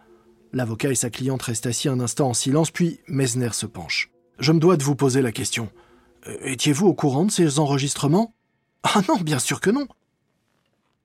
L'avocat 0.53 0.91
et 0.91 0.95
sa 0.95 1.09
cliente 1.09 1.43
restent 1.43 1.67
assis 1.67 1.89
un 1.89 1.99
instant 1.99 2.29
en 2.29 2.35
silence, 2.35 2.71
puis 2.71 3.01
Mesner 3.09 3.53
se 3.53 3.65
penche. 3.65 4.11
Je 4.39 4.53
me 4.53 4.61
dois 4.61 4.77
de 4.77 4.83
vous 4.83 4.97
poser 4.97 5.23
la 5.23 5.33
question. 5.33 5.71
Euh, 6.27 6.37
étiez-vous 6.43 6.87
au 6.87 6.95
courant 6.95 7.25
de 7.25 7.31
ces 7.31 7.59
enregistrements? 7.59 8.35
Ah 8.83 9.01
non, 9.09 9.17
bien 9.17 9.39
sûr 9.39 9.63
que 9.63 9.71
non. 9.71 9.87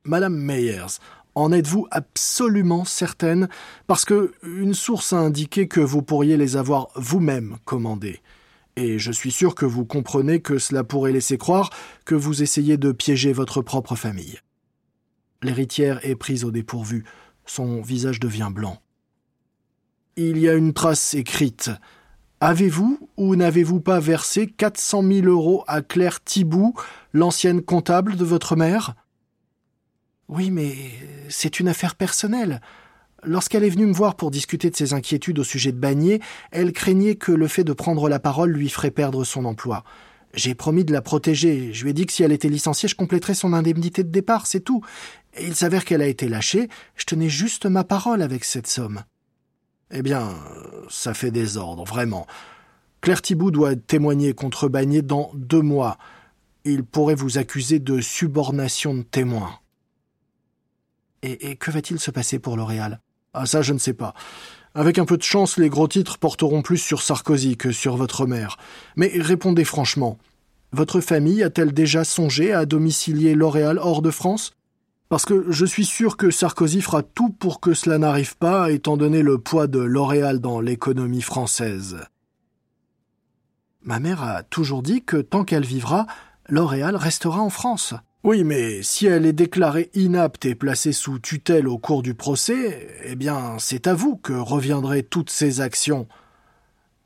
Madame 0.03 0.35
Meyers, 0.35 0.99
en 1.35 1.51
êtes-vous 1.51 1.87
absolument 1.91 2.85
certaine? 2.85 3.49
Parce 3.87 4.05
que 4.05 4.33
une 4.43 4.73
source 4.73 5.13
a 5.13 5.19
indiqué 5.19 5.67
que 5.67 5.79
vous 5.79 6.01
pourriez 6.01 6.37
les 6.37 6.57
avoir 6.57 6.89
vous-même 6.95 7.57
commandés. 7.65 8.21
Et 8.75 8.99
je 8.99 9.11
suis 9.11 9.31
sûr 9.31 9.55
que 9.55 9.65
vous 9.65 9.85
comprenez 9.85 10.41
que 10.41 10.57
cela 10.57 10.83
pourrait 10.83 11.11
laisser 11.11 11.37
croire 11.37 11.69
que 12.05 12.15
vous 12.15 12.41
essayez 12.41 12.77
de 12.77 12.91
piéger 12.91 13.33
votre 13.33 13.61
propre 13.61 13.95
famille. 13.95 14.39
L'héritière 15.41 15.99
est 16.03 16.15
prise 16.15 16.43
au 16.45 16.51
dépourvu. 16.51 17.05
Son 17.45 17.81
visage 17.81 18.19
devient 18.19 18.49
blanc. 18.51 18.81
Il 20.15 20.37
y 20.37 20.49
a 20.49 20.53
une 20.53 20.73
trace 20.73 21.13
écrite. 21.13 21.71
Avez-vous 22.41 23.09
ou 23.17 23.35
n'avez-vous 23.35 23.81
pas 23.81 23.99
versé 23.99 24.47
400 24.47 25.03
000 25.03 25.27
euros 25.27 25.63
à 25.67 25.81
Claire 25.81 26.23
Thibault, 26.23 26.73
l'ancienne 27.11 27.61
comptable 27.61 28.15
de 28.15 28.23
votre 28.23 28.55
mère? 28.55 28.95
Oui, 30.29 30.51
mais 30.51 30.75
c'est 31.27 31.59
une 31.59 31.67
affaire 31.67 31.95
personnelle. 31.95 32.61
Lorsqu'elle 33.23 33.63
est 33.63 33.69
venue 33.69 33.87
me 33.87 33.93
voir 33.93 34.15
pour 34.15 34.29
discuter 34.29 34.69
de 34.69 34.75
ses 34.75 34.93
inquiétudes 34.93 35.39
au 35.39 35.43
sujet 35.43 35.71
de 35.71 35.79
Bagné, 35.79 36.21
elle 36.51 36.71
craignait 36.71 37.15
que 37.15 37.31
le 37.31 37.47
fait 37.47 37.63
de 37.63 37.73
prendre 37.73 38.07
la 38.07 38.19
parole 38.19 38.51
lui 38.51 38.69
ferait 38.69 38.91
perdre 38.91 39.23
son 39.23 39.43
emploi. 39.43 39.83
J'ai 40.35 40.53
promis 40.53 40.85
de 40.85 40.93
la 40.93 41.01
protéger. 41.01 41.73
Je 41.73 41.83
lui 41.83 41.89
ai 41.89 41.93
dit 41.93 42.05
que 42.05 42.13
si 42.13 42.21
elle 42.21 42.31
était 42.31 42.47
licenciée, 42.47 42.87
je 42.87 42.95
compléterais 42.95 43.33
son 43.33 43.53
indemnité 43.53 44.03
de 44.03 44.11
départ, 44.11 44.45
c'est 44.45 44.59
tout. 44.59 44.85
Il 45.41 45.55
s'avère 45.55 45.83
qu'elle 45.83 46.03
a 46.03 46.07
été 46.07 46.29
lâchée. 46.29 46.69
Je 46.95 47.05
tenais 47.05 47.29
juste 47.29 47.65
ma 47.65 47.83
parole 47.83 48.21
avec 48.21 48.45
cette 48.45 48.67
somme. 48.67 49.03
Eh 49.91 50.03
bien, 50.03 50.29
ça 50.89 51.15
fait 51.15 51.31
désordre, 51.31 51.83
vraiment. 51.85 52.27
Claire 53.01 53.23
Thibault 53.23 53.49
doit 53.49 53.75
témoigner 53.75 54.33
contre 54.33 54.69
Bagné 54.69 55.01
dans 55.01 55.31
deux 55.33 55.63
mois. 55.63 55.97
Il 56.65 56.83
pourrait 56.83 57.15
vous 57.15 57.39
accuser 57.39 57.79
de 57.79 57.99
subornation 57.99 58.93
de 58.93 59.01
témoin. 59.01 59.59
Et, 61.21 61.55
que 61.57 61.71
va-t-il 61.71 61.99
se 61.99 62.11
passer 62.11 62.39
pour 62.39 62.55
L'Oréal? 62.55 63.01
Ah, 63.33 63.45
ça, 63.45 63.61
je 63.61 63.73
ne 63.73 63.79
sais 63.79 63.93
pas. 63.93 64.13
Avec 64.73 64.97
un 64.97 65.05
peu 65.05 65.17
de 65.17 65.23
chance, 65.23 65.57
les 65.57 65.69
gros 65.69 65.87
titres 65.87 66.17
porteront 66.17 66.61
plus 66.61 66.77
sur 66.77 67.01
Sarkozy 67.01 67.57
que 67.57 67.71
sur 67.71 67.97
votre 67.97 68.25
mère. 68.25 68.57
Mais 68.95 69.11
répondez 69.15 69.65
franchement. 69.65 70.17
Votre 70.71 71.01
famille 71.01 71.43
a-t-elle 71.43 71.73
déjà 71.73 72.03
songé 72.03 72.53
à 72.53 72.65
domicilier 72.65 73.33
L'Oréal 73.33 73.79
hors 73.79 74.01
de 74.01 74.11
France? 74.11 74.53
Parce 75.09 75.25
que 75.25 75.51
je 75.51 75.65
suis 75.65 75.85
sûr 75.85 76.17
que 76.17 76.29
Sarkozy 76.29 76.81
fera 76.81 77.01
tout 77.01 77.29
pour 77.29 77.59
que 77.59 77.73
cela 77.73 77.97
n'arrive 77.97 78.37
pas, 78.37 78.71
étant 78.71 78.95
donné 78.95 79.23
le 79.23 79.39
poids 79.39 79.65
de 79.65 79.79
L'Oréal 79.79 80.39
dans 80.39 80.61
l'économie 80.61 81.23
française. 81.23 81.97
Ma 83.81 83.99
mère 83.99 84.21
a 84.21 84.43
toujours 84.43 84.83
dit 84.83 85.01
que 85.03 85.17
tant 85.17 85.43
qu'elle 85.43 85.65
vivra, 85.65 86.05
L'Oréal 86.47 86.95
restera 86.95 87.41
en 87.41 87.49
France. 87.49 87.95
Oui, 88.23 88.43
mais 88.43 88.83
si 88.83 89.05
elle 89.05 89.25
est 89.25 89.33
déclarée 89.33 89.89
inapte 89.93 90.45
et 90.45 90.53
placée 90.53 90.91
sous 90.91 91.19
tutelle 91.19 91.69
au 91.69 91.77
cours 91.77 92.01
du 92.01 92.13
procès, 92.13 92.89
eh 93.05 93.15
bien, 93.15 93.57
c'est 93.59 93.87
à 93.87 93.93
vous 93.93 94.17
que 94.17 94.33
reviendraient 94.33 95.03
toutes 95.03 95.29
ces 95.29 95.61
actions. 95.61 96.05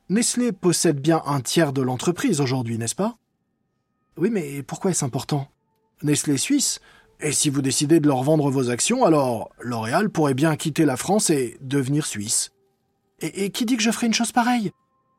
Nestlé 0.10 0.52
possède 0.52 1.00
bien 1.00 1.22
un 1.28 1.42
tiers 1.42 1.72
de 1.72 1.84
l'entreprise 1.84 2.42
aujourd'hui, 2.42 2.80
n'est-ce 2.80 2.96
pas? 2.96 3.18
Oui, 4.18 4.32
mais 4.32 4.64
pourquoi 4.64 4.90
est-ce 4.90 5.06
important? 5.06 5.48
Nestlé 6.02 6.38
suisse 6.38 6.80
Et 7.22 7.32
si 7.32 7.52
vous 7.52 7.62
décidez 7.62 8.00
de 8.00 8.08
leur 8.08 8.24
vendre 8.24 8.50
vos 8.50 8.72
actions, 8.72 9.06
alors 9.06 9.52
L'Oréal 9.60 10.10
pourrait 10.10 10.34
bien 10.34 10.56
quitter 10.56 10.84
la 10.84 10.98
France 10.98 11.30
et 11.30 11.58
devenir 11.62 12.08
suisse. 12.08 12.52
Et, 13.22 13.52
qui 13.52 13.66
dit 13.66 13.78
que 13.78 13.84
je 13.84 13.92
ferai 13.92 14.08
une 14.08 14.14
chose 14.14 14.32
pareille? 14.32 14.72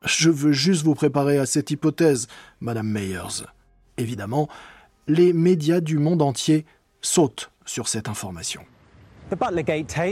Je 0.03 0.29
veux 0.29 0.51
juste 0.51 0.83
vous 0.83 0.93
préparer 0.93 1.39
à 1.39 1.45
cette 1.45 1.71
hypothèse, 1.71 2.27
Madame 2.59 2.87
Meyers. 2.87 3.45
Évidemment, 3.97 4.47
les 5.07 5.33
médias 5.33 5.81
du 5.81 5.97
monde 5.97 6.21
entier 6.21 6.65
sautent 7.01 7.51
sur 7.65 7.87
cette 7.87 8.09
information. 8.09 8.61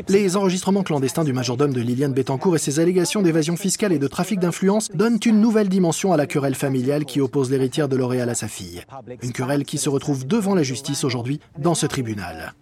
Les 0.10 0.36
enregistrements 0.38 0.82
clandestins 0.82 1.24
du 1.24 1.34
majordome 1.34 1.72
de 1.72 1.82
Liliane 1.82 2.14
Bettencourt 2.14 2.56
et 2.56 2.60
ses 2.60 2.80
allégations 2.80 3.22
d'évasion 3.22 3.56
fiscale 3.56 3.94
et 3.94 4.00
de 4.00 4.08
trafic 4.08 4.40
d'influence 4.40 4.90
donnent 4.92 5.20
une 5.24 5.40
nouvelle 5.40 5.70
dimension 5.70 6.14
à 6.14 6.18
la 6.18 6.26
querelle 6.26 6.56
familiale 6.56 7.06
qui 7.06 7.22
oppose 7.22 7.52
l'héritière 7.52 7.88
de 7.88 7.96
L'Oréal 7.96 8.30
à 8.30 8.36
sa 8.36 8.48
fille. 8.48 8.82
Une 9.22 9.32
querelle 9.32 9.66
qui 9.66 9.78
se 9.78 9.90
retrouve 9.90 10.26
devant 10.26 10.56
la 10.56 10.64
justice 10.64 11.04
aujourd'hui 11.04 11.40
dans 11.60 11.76
ce 11.76 11.86
tribunal. 11.86 12.56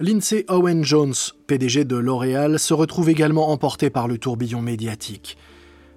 Lindsay 0.00 0.44
Owen 0.48 0.82
Jones, 0.82 1.14
PDG 1.46 1.84
de 1.84 1.96
L'Oréal, 1.96 2.58
se 2.58 2.74
retrouve 2.74 3.10
également 3.10 3.50
emporté 3.50 3.90
par 3.90 4.08
le 4.08 4.18
tourbillon 4.18 4.62
médiatique. 4.62 5.36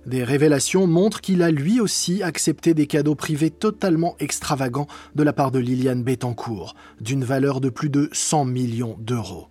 Des 0.08 0.24
révélations 0.24 0.88
montrent 0.88 1.20
qu'il 1.20 1.44
a 1.44 1.52
lui 1.52 1.82
aussi 1.82 2.24
accepté 2.24 2.74
des 2.74 2.88
cadeaux 2.88 3.14
privés 3.14 3.50
totalement 3.52 4.16
extravagants 4.20 4.88
de 5.16 5.24
la 5.24 5.34
part 5.34 5.52
de 5.52 5.60
Liliane 5.60 6.02
Bettencourt, 6.02 6.76
d'une 7.02 7.26
valeur 7.26 7.60
de 7.60 7.68
plus 7.68 7.90
de 7.90 8.10
100 8.14 8.46
millions 8.46 8.96
d'euros. 9.02 9.50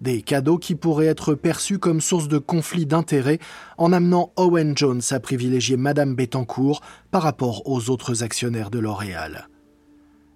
Des 0.00 0.22
cadeaux 0.22 0.58
qui 0.58 0.74
pourraient 0.74 1.06
être 1.06 1.36
perçus 1.36 1.78
comme 1.78 2.00
source 2.00 2.26
de 2.26 2.38
conflit 2.38 2.84
d'intérêts 2.84 3.38
en 3.78 3.92
amenant 3.92 4.32
Owen 4.34 4.76
Jones 4.76 5.02
à 5.10 5.20
privilégier 5.20 5.76
Madame 5.76 6.16
Bettencourt 6.16 6.80
par 7.12 7.22
rapport 7.22 7.62
aux 7.70 7.88
autres 7.88 8.24
actionnaires 8.24 8.70
de 8.70 8.80
L'Oréal. 8.80 9.48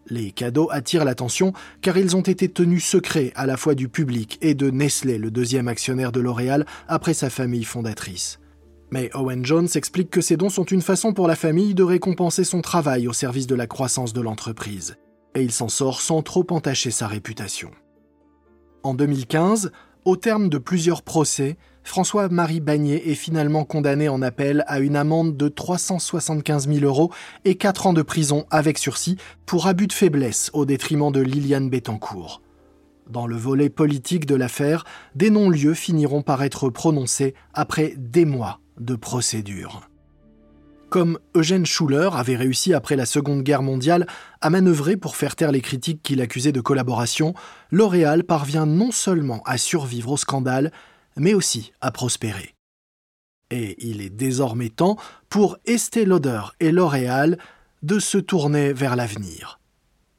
Les 0.08 0.30
cadeaux 0.30 0.68
attirent 0.70 1.04
l'attention 1.04 1.52
car 1.80 1.96
ils 1.96 2.14
ont 2.14 2.20
été 2.20 2.48
tenus 2.48 2.84
secrets 2.84 3.32
à 3.34 3.46
la 3.46 3.56
fois 3.56 3.74
du 3.74 3.88
public 3.88 4.38
et 4.42 4.54
de 4.54 4.70
Nestlé, 4.70 5.18
le 5.18 5.32
deuxième 5.32 5.66
actionnaire 5.66 6.12
de 6.12 6.20
L'Oréal 6.20 6.64
après 6.86 7.14
sa 7.14 7.30
famille 7.30 7.64
fondatrice. 7.64 8.38
Mais 8.90 9.10
Owen 9.14 9.44
Jones 9.44 9.68
explique 9.74 10.10
que 10.10 10.20
ces 10.20 10.36
dons 10.36 10.48
sont 10.48 10.64
une 10.64 10.82
façon 10.82 11.12
pour 11.12 11.26
la 11.26 11.36
famille 11.36 11.74
de 11.74 11.82
récompenser 11.82 12.44
son 12.44 12.60
travail 12.60 13.08
au 13.08 13.12
service 13.12 13.46
de 13.46 13.56
la 13.56 13.66
croissance 13.66 14.12
de 14.12 14.20
l'entreprise, 14.20 14.96
et 15.34 15.42
il 15.42 15.50
s'en 15.50 15.68
sort 15.68 16.00
sans 16.00 16.22
trop 16.22 16.46
entacher 16.50 16.90
sa 16.90 17.08
réputation. 17.08 17.70
En 18.84 18.94
2015, 18.94 19.72
au 20.04 20.16
terme 20.16 20.48
de 20.48 20.58
plusieurs 20.58 21.02
procès, 21.02 21.56
François-Marie 21.82 22.60
Bagné 22.60 23.10
est 23.10 23.16
finalement 23.16 23.64
condamné 23.64 24.08
en 24.08 24.22
appel 24.22 24.64
à 24.68 24.78
une 24.78 24.94
amende 24.94 25.36
de 25.36 25.48
375 25.48 26.68
000 26.68 26.84
euros 26.84 27.10
et 27.44 27.56
4 27.56 27.88
ans 27.88 27.92
de 27.92 28.02
prison 28.02 28.46
avec 28.50 28.78
sursis 28.78 29.16
pour 29.46 29.66
abus 29.66 29.88
de 29.88 29.92
faiblesse 29.92 30.50
au 30.52 30.64
détriment 30.64 31.10
de 31.10 31.20
Liliane 31.20 31.70
Bettencourt. 31.70 32.40
Dans 33.10 33.26
le 33.26 33.36
volet 33.36 33.68
politique 33.68 34.26
de 34.26 34.34
l'affaire, 34.36 34.84
des 35.16 35.30
non-lieux 35.30 35.74
finiront 35.74 36.22
par 36.22 36.42
être 36.42 36.70
prononcés 36.70 37.34
après 37.54 37.94
des 37.96 38.24
mois 38.24 38.60
de 38.78 38.96
procédure. 38.96 39.88
Comme 40.88 41.18
Eugène 41.34 41.66
Schuller 41.66 42.10
avait 42.12 42.36
réussi 42.36 42.72
après 42.72 42.96
la 42.96 43.06
Seconde 43.06 43.42
Guerre 43.42 43.62
mondiale 43.62 44.06
à 44.40 44.50
manœuvrer 44.50 44.96
pour 44.96 45.16
faire 45.16 45.34
taire 45.34 45.50
les 45.50 45.60
critiques 45.60 46.02
qu'il 46.02 46.20
accusait 46.20 46.52
de 46.52 46.60
collaboration, 46.60 47.34
L'Oréal 47.70 48.22
parvient 48.22 48.66
non 48.66 48.92
seulement 48.92 49.42
à 49.44 49.58
survivre 49.58 50.12
au 50.12 50.16
scandale, 50.16 50.72
mais 51.16 51.34
aussi 51.34 51.72
à 51.80 51.90
prospérer. 51.90 52.54
Et 53.50 53.76
il 53.86 54.00
est 54.00 54.10
désormais 54.10 54.68
temps 54.68 54.96
pour 55.28 55.58
Estée 55.66 56.04
Lauder 56.04 56.42
et 56.60 56.70
L'Oréal 56.70 57.38
de 57.82 57.98
se 57.98 58.18
tourner 58.18 58.72
vers 58.72 58.96
l'avenir. 58.96 59.60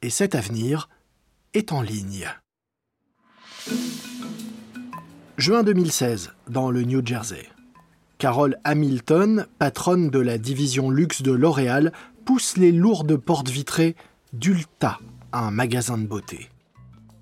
Et 0.02 0.10
cet 0.10 0.34
avenir 0.34 0.88
est 1.54 1.72
en 1.72 1.82
ligne. 1.82 2.28
Juin 5.36 5.62
2016, 5.62 6.32
dans 6.48 6.70
le 6.70 6.82
New 6.82 7.04
Jersey. 7.04 7.48
Carol 8.18 8.58
Hamilton, 8.64 9.46
patronne 9.60 10.10
de 10.10 10.18
la 10.18 10.38
division 10.38 10.90
luxe 10.90 11.22
de 11.22 11.30
L'Oréal, 11.30 11.92
pousse 12.24 12.56
les 12.56 12.72
lourdes 12.72 13.16
portes 13.16 13.48
vitrées 13.48 13.94
d'Ulta, 14.32 14.98
un 15.32 15.52
magasin 15.52 15.98
de 15.98 16.06
beauté. 16.06 16.48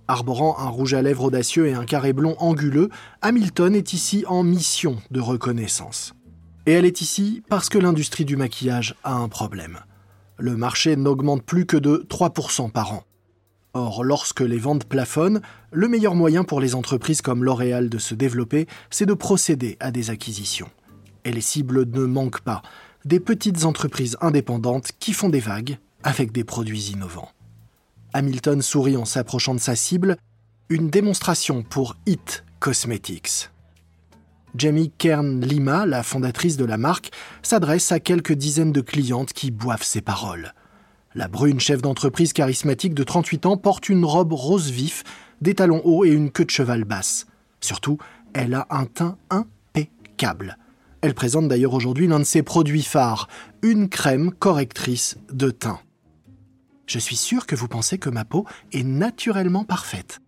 Arborant 0.09 0.57
un 0.59 0.69
rouge 0.69 0.95
à 0.95 1.03
lèvres 1.03 1.25
audacieux 1.25 1.67
et 1.67 1.75
un 1.75 1.85
carré 1.85 2.15
blond 2.15 2.35
anguleux, 2.39 2.89
Hamilton 3.21 3.75
est 3.75 3.93
ici 3.93 4.25
en 4.27 4.43
mission 4.43 4.97
de 5.11 5.21
reconnaissance. 5.21 6.15
Et 6.65 6.73
elle 6.73 6.87
est 6.87 7.03
ici 7.03 7.43
parce 7.51 7.69
que 7.69 7.77
l'industrie 7.77 8.25
du 8.25 8.37
maquillage 8.37 8.95
a 9.05 9.13
un 9.13 9.29
problème. 9.29 9.81
Le 10.39 10.57
marché 10.57 10.97
n'augmente 10.97 11.43
plus 11.43 11.67
que 11.67 11.77
de 11.77 12.07
3% 12.09 12.71
par 12.71 12.95
an. 12.95 13.05
Or, 13.75 14.03
lorsque 14.03 14.41
les 14.41 14.59
ventes 14.59 14.87
plafonnent, 14.87 15.43
le 15.73 15.89
meilleur 15.89 16.15
moyen 16.15 16.43
pour 16.43 16.59
les 16.59 16.75
entreprises 16.75 17.21
comme 17.21 17.45
L'Oréal 17.45 17.91
de 17.91 17.99
se 17.99 18.15
développer, 18.15 18.67
c'est 18.89 19.05
de 19.05 19.13
procéder 19.13 19.77
à 19.81 19.91
des 19.91 20.09
acquisitions 20.09 20.71
et 21.27 21.33
les 21.33 21.43
cibles 21.43 21.87
ne 21.91 22.07
manquent 22.07 22.41
pas. 22.41 22.63
Des 23.05 23.21
petites 23.21 23.65
entreprises 23.65 24.17
indépendantes 24.21 24.93
qui 24.99 25.13
font 25.13 25.29
des 25.29 25.41
vagues 25.41 25.79
avec 26.03 26.33
des 26.33 26.45
produits 26.45 26.93
innovants. 26.93 27.31
Hamilton 28.15 28.63
sourit 28.63 28.97
en 28.97 29.05
s'approchant 29.05 29.55
de 29.55 29.61
sa 29.61 29.77
cible, 29.77 30.17
une 30.69 30.89
démonstration 30.89 31.63
pour 31.63 31.97
It 32.07 32.45
Cosmetics. 32.61 33.51
Jamie 34.55 34.91
Kern 34.97 35.41
Lima, 35.41 35.85
la 35.85 36.03
fondatrice 36.03 36.57
de 36.57 36.65
la 36.65 36.79
marque, 36.79 37.11
s'adresse 37.43 37.93
à 37.93 38.01
quelques 38.01 38.33
dizaines 38.33 38.73
de 38.73 38.81
clientes 38.81 39.33
qui 39.33 39.51
boivent 39.51 39.83
ses 39.83 40.01
paroles. 40.01 40.55
La 41.15 41.29
brune 41.29 41.61
chef 41.61 41.83
d'entreprise 41.83 42.33
charismatique 42.33 42.95
de 42.95 43.05
38 43.05 43.47
ans 43.47 43.57
porte 43.57 43.89
une 43.89 44.05
robe 44.05 44.33
rose 44.33 44.71
vif, 44.71 45.03
des 45.41 45.55
talons 45.55 45.83
hauts 45.85 46.05
et 46.05 46.11
une 46.11 46.31
queue 46.31 46.45
de 46.45 46.51
cheval 46.51 46.85
basse. 46.85 47.27
Surtout, 47.61 47.99
elle 48.33 48.55
a 48.55 48.67
un 48.71 48.87
teint 48.87 49.19
impeccable. 49.31 50.57
Elle 51.07 51.15
présente 51.15 51.47
d'ailleurs 51.47 51.75
aujourd'hui 51.75 52.09
l'un 52.09 52.19
de 52.19 52.25
ses 52.25 52.43
produits 52.43 52.83
phares, 52.83 53.29
une 53.63 53.89
crème 53.89 54.33
correctrice 54.33 55.17
de 55.33 55.53
teint. 55.53 55.79
Je 56.89 56.99
suis 56.99 57.15
sûr 57.15 57.47
que 57.47 57.55
vous 57.55 57.69
pensez 57.69 57.97
que 57.97 58.11
ma 58.11 58.25
peau 58.25 58.45
est 58.73 58.83
naturellement 58.83 59.63
parfaite. 59.63 60.19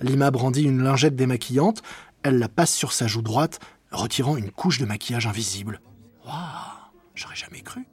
Lima 0.00 0.30
brandit 0.30 0.62
une 0.62 0.84
lingette 0.84 1.16
démaquillante, 1.16 1.82
elle 2.22 2.38
la 2.38 2.48
passe 2.48 2.72
sur 2.72 2.92
sa 2.92 3.08
joue 3.08 3.22
droite, 3.22 3.58
retirant 3.90 4.36
une 4.36 4.52
couche 4.52 4.78
de 4.78 4.84
maquillage 4.84 5.26
invisible. 5.26 5.80
Waouh, 6.24 6.36
j'aurais 7.16 7.34
jamais 7.34 7.62
cru. 7.62 7.88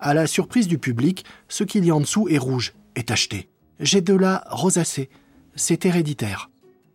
À 0.00 0.14
la 0.14 0.26
surprise 0.26 0.68
du 0.68 0.78
public, 0.78 1.26
ce 1.48 1.64
qu'il 1.64 1.84
y 1.84 1.90
a 1.90 1.94
en 1.94 2.00
dessous 2.00 2.28
est 2.30 2.38
rouge, 2.38 2.72
est 2.94 3.08
tacheté. 3.08 3.50
J'ai 3.78 4.00
de 4.00 4.14
la 4.14 4.42
rosacée. 4.48 5.10
c'est 5.54 5.84
héréditaire. 5.84 6.48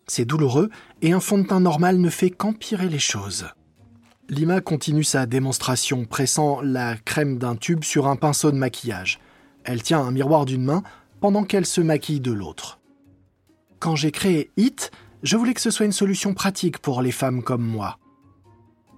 C'est 0.07 0.25
douloureux 0.25 0.71
et 1.03 1.11
un 1.11 1.19
fond 1.19 1.37
de 1.37 1.45
teint 1.45 1.59
normal 1.59 1.99
ne 1.99 2.09
fait 2.09 2.31
qu'empirer 2.31 2.89
les 2.89 2.97
choses. 2.97 3.45
Lima 4.31 4.61
continue 4.61 5.03
sa 5.03 5.25
démonstration, 5.25 6.05
pressant 6.05 6.61
la 6.61 6.95
crème 6.95 7.37
d'un 7.37 7.57
tube 7.57 7.83
sur 7.83 8.07
un 8.07 8.15
pinceau 8.15 8.49
de 8.51 8.55
maquillage. 8.55 9.19
Elle 9.65 9.83
tient 9.83 9.99
un 9.99 10.11
miroir 10.11 10.45
d'une 10.45 10.63
main 10.63 10.83
pendant 11.19 11.43
qu'elle 11.43 11.65
se 11.65 11.81
maquille 11.81 12.21
de 12.21 12.31
l'autre. 12.31 12.79
Quand 13.79 13.97
j'ai 13.97 14.11
créé 14.11 14.49
Hit, 14.55 14.91
je 15.21 15.35
voulais 15.35 15.53
que 15.53 15.59
ce 15.59 15.69
soit 15.69 15.85
une 15.85 15.91
solution 15.91 16.33
pratique 16.33 16.77
pour 16.79 17.01
les 17.01 17.11
femmes 17.11 17.43
comme 17.43 17.61
moi. 17.61 17.99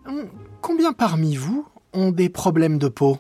Hum, 0.06 0.30
combien 0.62 0.94
parmi 0.94 1.36
vous 1.36 1.66
ont 1.94 2.12
des 2.12 2.30
problèmes 2.30 2.78
de 2.78 2.88
peau? 2.88 3.18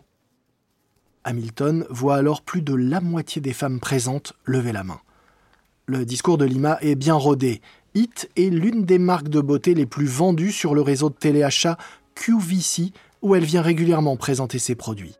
Hamilton 1.24 1.84
voit 1.90 2.18
alors 2.18 2.44
plus 2.44 2.62
de 2.62 2.76
la 2.76 3.02
moitié 3.02 3.42
des 3.42 3.54
femmes 3.54 3.80
présentes 3.80 4.34
lever 4.46 4.72
la 4.72 4.84
main. 4.84 5.00
Le 5.88 6.06
discours 6.06 6.38
de 6.38 6.46
Lima 6.46 6.78
est 6.82 6.96
bien 6.96 7.16
rodé. 7.16 7.60
Hit 7.96 8.30
est 8.36 8.52
l'une 8.52 8.86
des 8.86 9.00
marques 9.00 9.30
de 9.30 9.42
beauté 9.42 9.74
les 9.74 9.88
plus 9.88 10.06
vendues 10.06 10.52
sur 10.52 10.76
le 10.76 10.82
réseau 10.82 11.10
de 11.10 11.16
téléachat 11.16 11.78
QVC, 12.16 12.92
où 13.22 13.36
elle 13.36 13.46
vient 13.46 13.62
régulièrement 13.62 14.18
présenter 14.18 14.60
ses 14.60 14.76
produits. 14.76 15.16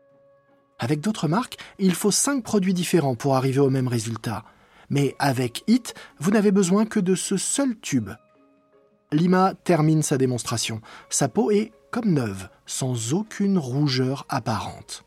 Avec 0.78 1.00
d'autres 1.00 1.28
marques, 1.28 1.56
il 1.78 1.94
faut 1.94 2.10
5 2.10 2.42
produits 2.42 2.74
différents 2.74 3.14
pour 3.14 3.36
arriver 3.36 3.60
au 3.60 3.70
même 3.70 3.88
résultat. 3.88 4.44
Mais 4.90 5.14
avec 5.18 5.64
Hit, 5.66 5.94
vous 6.18 6.30
n'avez 6.30 6.52
besoin 6.52 6.84
que 6.84 7.00
de 7.00 7.14
ce 7.14 7.36
seul 7.36 7.78
tube. 7.78 8.10
Lima 9.12 9.54
termine 9.64 10.02
sa 10.02 10.18
démonstration. 10.18 10.80
Sa 11.08 11.28
peau 11.28 11.50
est 11.50 11.72
comme 11.90 12.12
neuve, 12.12 12.48
sans 12.66 13.14
aucune 13.14 13.56
rougeur 13.56 14.26
apparente. 14.28 15.04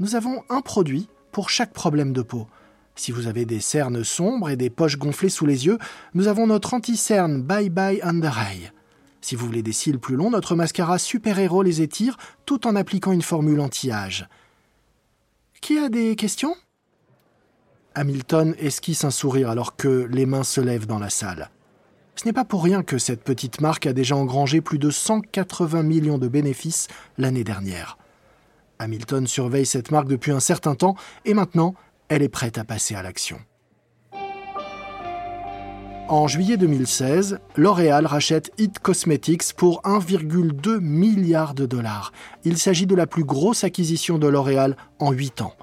Nous 0.00 0.16
avons 0.16 0.42
un 0.48 0.60
produit 0.60 1.08
pour 1.30 1.50
chaque 1.50 1.72
problème 1.72 2.12
de 2.12 2.22
peau. 2.22 2.48
Si 2.96 3.12
vous 3.12 3.28
avez 3.28 3.44
des 3.44 3.60
cernes 3.60 4.02
sombres 4.02 4.50
et 4.50 4.56
des 4.56 4.70
poches 4.70 4.98
gonflées 4.98 5.28
sous 5.28 5.46
les 5.46 5.66
yeux, 5.66 5.78
nous 6.14 6.26
avons 6.26 6.46
notre 6.46 6.74
anti-cerne 6.74 7.40
Bye 7.42 7.70
Bye 7.70 8.00
Under 8.02 8.36
Eye. 8.36 8.72
Si 9.20 9.36
vous 9.36 9.46
voulez 9.46 9.62
des 9.62 9.72
cils 9.72 9.98
plus 9.98 10.16
longs, 10.16 10.30
notre 10.30 10.54
mascara 10.54 10.98
Super 10.98 11.38
Hero 11.38 11.62
les 11.62 11.82
étire 11.82 12.16
tout 12.46 12.66
en 12.66 12.76
appliquant 12.76 13.12
une 13.12 13.22
formule 13.22 13.60
anti-âge. 13.60 14.28
Qui 15.60 15.78
a 15.78 15.88
des 15.88 16.16
questions? 16.16 16.54
Hamilton 17.94 18.54
esquisse 18.58 19.04
un 19.04 19.10
sourire 19.10 19.50
alors 19.50 19.76
que 19.76 20.08
les 20.10 20.24
mains 20.24 20.44
se 20.44 20.60
lèvent 20.60 20.86
dans 20.86 20.98
la 20.98 21.10
salle. 21.10 21.50
Ce 22.16 22.24
n'est 22.24 22.32
pas 22.32 22.44
pour 22.44 22.62
rien 22.62 22.82
que 22.82 22.98
cette 22.98 23.24
petite 23.24 23.60
marque 23.60 23.86
a 23.86 23.92
déjà 23.92 24.16
engrangé 24.16 24.60
plus 24.60 24.78
de 24.78 24.90
180 24.90 25.82
millions 25.82 26.18
de 26.18 26.28
bénéfices 26.28 26.88
l'année 27.18 27.44
dernière. 27.44 27.98
Hamilton 28.78 29.26
surveille 29.26 29.66
cette 29.66 29.90
marque 29.90 30.08
depuis 30.08 30.32
un 30.32 30.40
certain 30.40 30.74
temps 30.74 30.96
et 31.24 31.34
maintenant, 31.34 31.74
elle 32.08 32.22
est 32.22 32.28
prête 32.28 32.58
à 32.58 32.64
passer 32.64 32.94
à 32.94 33.02
l'action. 33.02 33.38
En 36.10 36.26
juillet 36.26 36.56
2016, 36.56 37.38
L'Oréal 37.54 38.04
rachète 38.04 38.50
It 38.58 38.80
Cosmetics 38.80 39.52
pour 39.56 39.80
1,2 39.82 40.80
milliard 40.80 41.54
de 41.54 41.66
dollars. 41.66 42.12
Il 42.42 42.58
s'agit 42.58 42.88
de 42.88 42.96
la 42.96 43.06
plus 43.06 43.22
grosse 43.22 43.62
acquisition 43.62 44.18
de 44.18 44.26
L'Oréal 44.26 44.76
en 44.98 45.12
8 45.12 45.42
ans. 45.42 45.54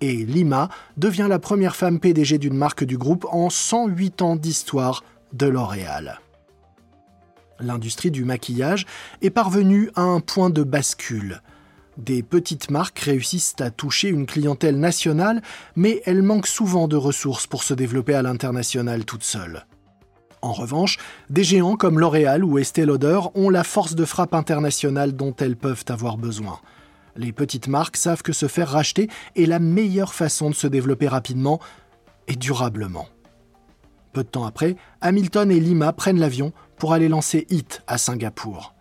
Et 0.00 0.16
Lima 0.24 0.68
devient 0.96 1.28
la 1.30 1.38
première 1.38 1.76
femme 1.76 2.00
PDG 2.00 2.38
d'une 2.38 2.56
marque 2.56 2.82
du 2.82 2.98
groupe 2.98 3.24
en 3.30 3.50
108 3.50 4.22
ans 4.22 4.34
d'histoire 4.34 5.04
de 5.32 5.46
L'Oréal. 5.46 6.20
L'industrie 7.60 8.10
du 8.10 8.24
maquillage 8.24 8.86
est 9.22 9.30
parvenue 9.30 9.92
à 9.94 10.02
un 10.02 10.18
point 10.18 10.50
de 10.50 10.64
bascule. 10.64 11.40
Des 11.98 12.24
petites 12.24 12.68
marques 12.68 12.98
réussissent 12.98 13.54
à 13.60 13.70
toucher 13.70 14.08
une 14.08 14.26
clientèle 14.26 14.76
nationale, 14.80 15.40
mais 15.76 16.02
elles 16.04 16.22
manquent 16.22 16.48
souvent 16.48 16.88
de 16.88 16.96
ressources 16.96 17.46
pour 17.46 17.62
se 17.62 17.74
développer 17.74 18.14
à 18.14 18.22
l'international 18.22 19.04
toutes 19.04 19.22
seules. 19.22 19.64
En 20.44 20.52
revanche, 20.52 20.98
des 21.30 21.42
géants 21.42 21.76
comme 21.76 21.98
L'Oréal 21.98 22.44
ou 22.44 22.58
Estée 22.58 22.84
Lauder 22.84 23.18
ont 23.34 23.48
la 23.48 23.64
force 23.64 23.94
de 23.94 24.04
frappe 24.04 24.34
internationale 24.34 25.16
dont 25.16 25.34
elles 25.38 25.56
peuvent 25.56 25.86
avoir 25.88 26.18
besoin. 26.18 26.60
Les 27.16 27.32
petites 27.32 27.66
marques 27.66 27.96
savent 27.96 28.20
que 28.20 28.34
se 28.34 28.46
faire 28.46 28.68
racheter 28.68 29.08
est 29.36 29.46
la 29.46 29.58
meilleure 29.58 30.12
façon 30.12 30.50
de 30.50 30.54
se 30.54 30.66
développer 30.66 31.08
rapidement 31.08 31.60
et 32.28 32.36
durablement. 32.36 33.08
Peu 34.12 34.22
de 34.22 34.28
temps 34.28 34.44
après, 34.44 34.76
Hamilton 35.00 35.50
et 35.50 35.58
Lima 35.58 35.94
prennent 35.94 36.20
l'avion 36.20 36.52
pour 36.76 36.92
aller 36.92 37.08
lancer 37.08 37.46
HIT 37.48 37.80
à 37.86 37.96
Singapour. 37.96 38.74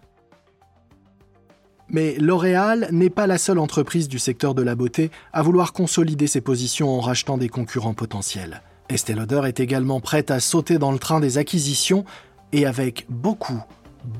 Mais 1.87 2.17
L'Oréal 2.19 2.89
n'est 2.91 3.09
pas 3.09 3.25
la 3.25 3.37
seule 3.37 3.59
entreprise 3.59 4.09
du 4.09 4.19
secteur 4.19 4.53
de 4.53 4.63
la 4.63 4.75
beauté 4.75 5.11
à 5.31 5.41
vouloir 5.41 5.71
consolider 5.71 6.27
ses 6.27 6.41
positions 6.41 6.89
en 6.89 6.99
rachetant 6.99 7.37
des 7.37 7.47
concurrents 7.47 7.93
potentiels. 7.93 8.63
Estée 8.93 9.15
Lauder 9.15 9.41
est 9.45 9.59
également 9.59 9.99
prête 9.99 10.29
à 10.29 10.39
sauter 10.39 10.77
dans 10.77 10.91
le 10.91 10.99
train 10.99 11.19
des 11.19 11.39
acquisitions 11.39 12.05
et 12.51 12.67
avec 12.67 13.07
beaucoup, 13.09 13.59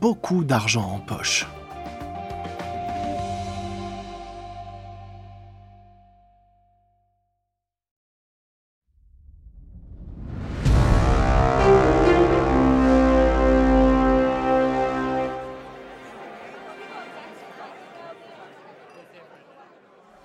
beaucoup 0.02 0.44
d'argent 0.44 0.84
en 0.84 1.00
poche. 1.00 1.46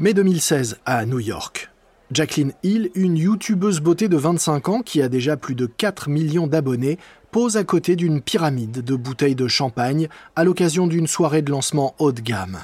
Mai 0.00 0.14
2016 0.14 0.78
à 0.86 1.04
New 1.04 1.18
York. 1.18 1.68
Jacqueline 2.10 2.52
Hill, 2.62 2.90
une 2.94 3.18
youtubeuse 3.18 3.80
beauté 3.80 4.08
de 4.08 4.16
25 4.16 4.68
ans 4.70 4.80
qui 4.80 5.02
a 5.02 5.10
déjà 5.10 5.36
plus 5.36 5.54
de 5.54 5.66
4 5.66 6.08
millions 6.08 6.46
d'abonnés, 6.46 6.98
pose 7.30 7.58
à 7.58 7.64
côté 7.64 7.96
d'une 7.96 8.22
pyramide 8.22 8.82
de 8.82 8.96
bouteilles 8.96 9.34
de 9.34 9.46
champagne 9.46 10.08
à 10.34 10.44
l'occasion 10.44 10.86
d'une 10.86 11.06
soirée 11.06 11.42
de 11.42 11.50
lancement 11.50 11.94
haut 11.98 12.12
de 12.12 12.22
gamme. 12.22 12.60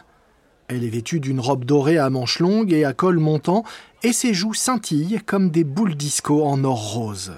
Elle 0.68 0.82
est 0.82 0.88
vêtue 0.88 1.20
d'une 1.20 1.40
robe 1.40 1.66
dorée 1.66 1.98
à 1.98 2.08
manches 2.08 2.40
longues 2.40 2.72
et 2.72 2.86
à 2.86 2.94
col 2.94 3.18
montant, 3.18 3.64
et 4.02 4.14
ses 4.14 4.32
joues 4.32 4.54
scintillent 4.54 5.20
comme 5.26 5.50
des 5.50 5.64
boules 5.64 5.94
disco 5.94 6.42
en 6.42 6.64
or 6.64 6.94
rose. 6.94 7.32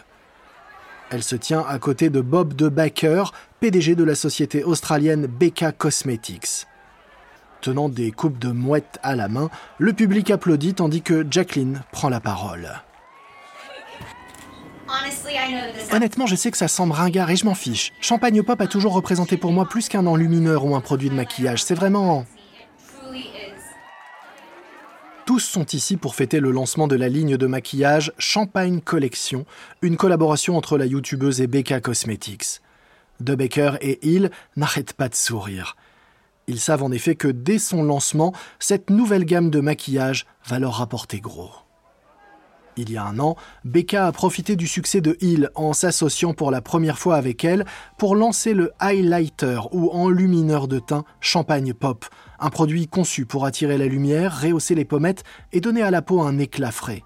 Elle 1.10 1.24
se 1.24 1.34
tient 1.34 1.64
à 1.68 1.80
côté 1.80 2.08
de 2.08 2.20
Bob 2.20 2.54
de 2.54 2.68
Baker, 2.68 3.24
PDG 3.58 3.96
de 3.96 4.04
la 4.04 4.14
société 4.14 4.62
australienne 4.62 5.26
Becca 5.26 5.72
Cosmetics 5.72 6.66
tenant 7.60 7.88
des 7.88 8.10
coupes 8.10 8.38
de 8.38 8.50
mouettes 8.50 8.98
à 9.02 9.14
la 9.16 9.28
main, 9.28 9.50
le 9.78 9.92
public 9.92 10.30
applaudit 10.30 10.74
tandis 10.74 11.02
que 11.02 11.26
Jacqueline 11.30 11.82
prend 11.92 12.08
la 12.08 12.20
parole. 12.20 12.70
Honnêtement, 15.92 16.26
je 16.26 16.36
sais 16.36 16.50
que 16.50 16.56
ça 16.56 16.68
semble 16.68 16.92
ringard 16.92 17.30
et 17.30 17.36
je 17.36 17.44
m'en 17.44 17.54
fiche. 17.54 17.92
Champagne 18.00 18.42
Pop 18.42 18.60
a 18.60 18.66
toujours 18.66 18.92
représenté 18.92 19.36
pour 19.36 19.52
moi 19.52 19.66
plus 19.66 19.88
qu'un 19.88 20.06
enlumineur 20.06 20.64
ou 20.64 20.76
un 20.76 20.80
produit 20.80 21.10
de 21.10 21.14
maquillage. 21.14 21.62
C'est 21.62 21.74
vraiment... 21.74 22.26
Tous 25.24 25.40
sont 25.40 25.66
ici 25.66 25.96
pour 25.96 26.14
fêter 26.14 26.38
le 26.38 26.52
lancement 26.52 26.86
de 26.86 26.94
la 26.94 27.08
ligne 27.08 27.36
de 27.36 27.46
maquillage 27.48 28.12
Champagne 28.16 28.80
Collection, 28.80 29.44
une 29.82 29.96
collaboration 29.96 30.56
entre 30.56 30.78
la 30.78 30.86
youtubeuse 30.86 31.40
et 31.40 31.48
Becca 31.48 31.80
Cosmetics. 31.80 32.60
De 33.18 33.34
Baker 33.34 33.72
et 33.80 33.98
Hill 34.06 34.30
n'arrêtent 34.54 34.92
pas 34.92 35.08
de 35.08 35.16
sourire. 35.16 35.74
Ils 36.48 36.60
savent 36.60 36.82
en 36.82 36.92
effet 36.92 37.16
que 37.16 37.28
dès 37.28 37.58
son 37.58 37.82
lancement, 37.82 38.32
cette 38.58 38.90
nouvelle 38.90 39.24
gamme 39.24 39.50
de 39.50 39.60
maquillage 39.60 40.26
va 40.46 40.58
leur 40.58 40.74
rapporter 40.74 41.20
gros. 41.20 41.50
Il 42.78 42.90
y 42.90 42.98
a 42.98 43.04
un 43.04 43.18
an, 43.18 43.36
Becca 43.64 44.06
a 44.06 44.12
profité 44.12 44.54
du 44.54 44.66
succès 44.66 45.00
de 45.00 45.16
Hill 45.22 45.50
en 45.54 45.72
s'associant 45.72 46.34
pour 46.34 46.50
la 46.50 46.60
première 46.60 46.98
fois 46.98 47.16
avec 47.16 47.42
elle 47.42 47.64
pour 47.96 48.14
lancer 48.14 48.52
le 48.52 48.70
highlighter 48.78 49.60
ou 49.72 49.90
enlumineur 49.90 50.68
de 50.68 50.78
teint 50.78 51.04
Champagne 51.20 51.72
Pop, 51.72 52.04
un 52.38 52.50
produit 52.50 52.86
conçu 52.86 53.24
pour 53.24 53.46
attirer 53.46 53.78
la 53.78 53.86
lumière, 53.86 54.42
rehausser 54.42 54.74
les 54.74 54.84
pommettes 54.84 55.24
et 55.52 55.60
donner 55.60 55.82
à 55.82 55.90
la 55.90 56.02
peau 56.02 56.20
un 56.20 56.38
éclat 56.38 56.70
frais. 56.70 57.02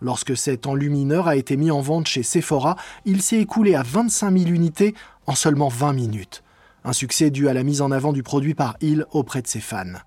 Lorsque 0.00 0.34
cet 0.34 0.66
enlumineur 0.66 1.28
a 1.28 1.36
été 1.36 1.58
mis 1.58 1.70
en 1.70 1.82
vente 1.82 2.06
chez 2.06 2.22
Sephora, 2.22 2.76
il 3.04 3.20
s'est 3.20 3.40
écoulé 3.40 3.74
à 3.74 3.82
25 3.82 4.38
000 4.38 4.50
unités 4.50 4.94
en 5.26 5.34
seulement 5.34 5.68
20 5.68 5.92
minutes. 5.92 6.42
Un 6.84 6.92
succès 6.92 7.30
dû 7.30 7.48
à 7.48 7.52
la 7.52 7.62
mise 7.62 7.82
en 7.82 7.90
avant 7.90 8.12
du 8.12 8.22
produit 8.22 8.54
par 8.54 8.76
Hill 8.80 9.04
auprès 9.10 9.42
de 9.42 9.46
ses 9.46 9.60
fans. 9.60 10.00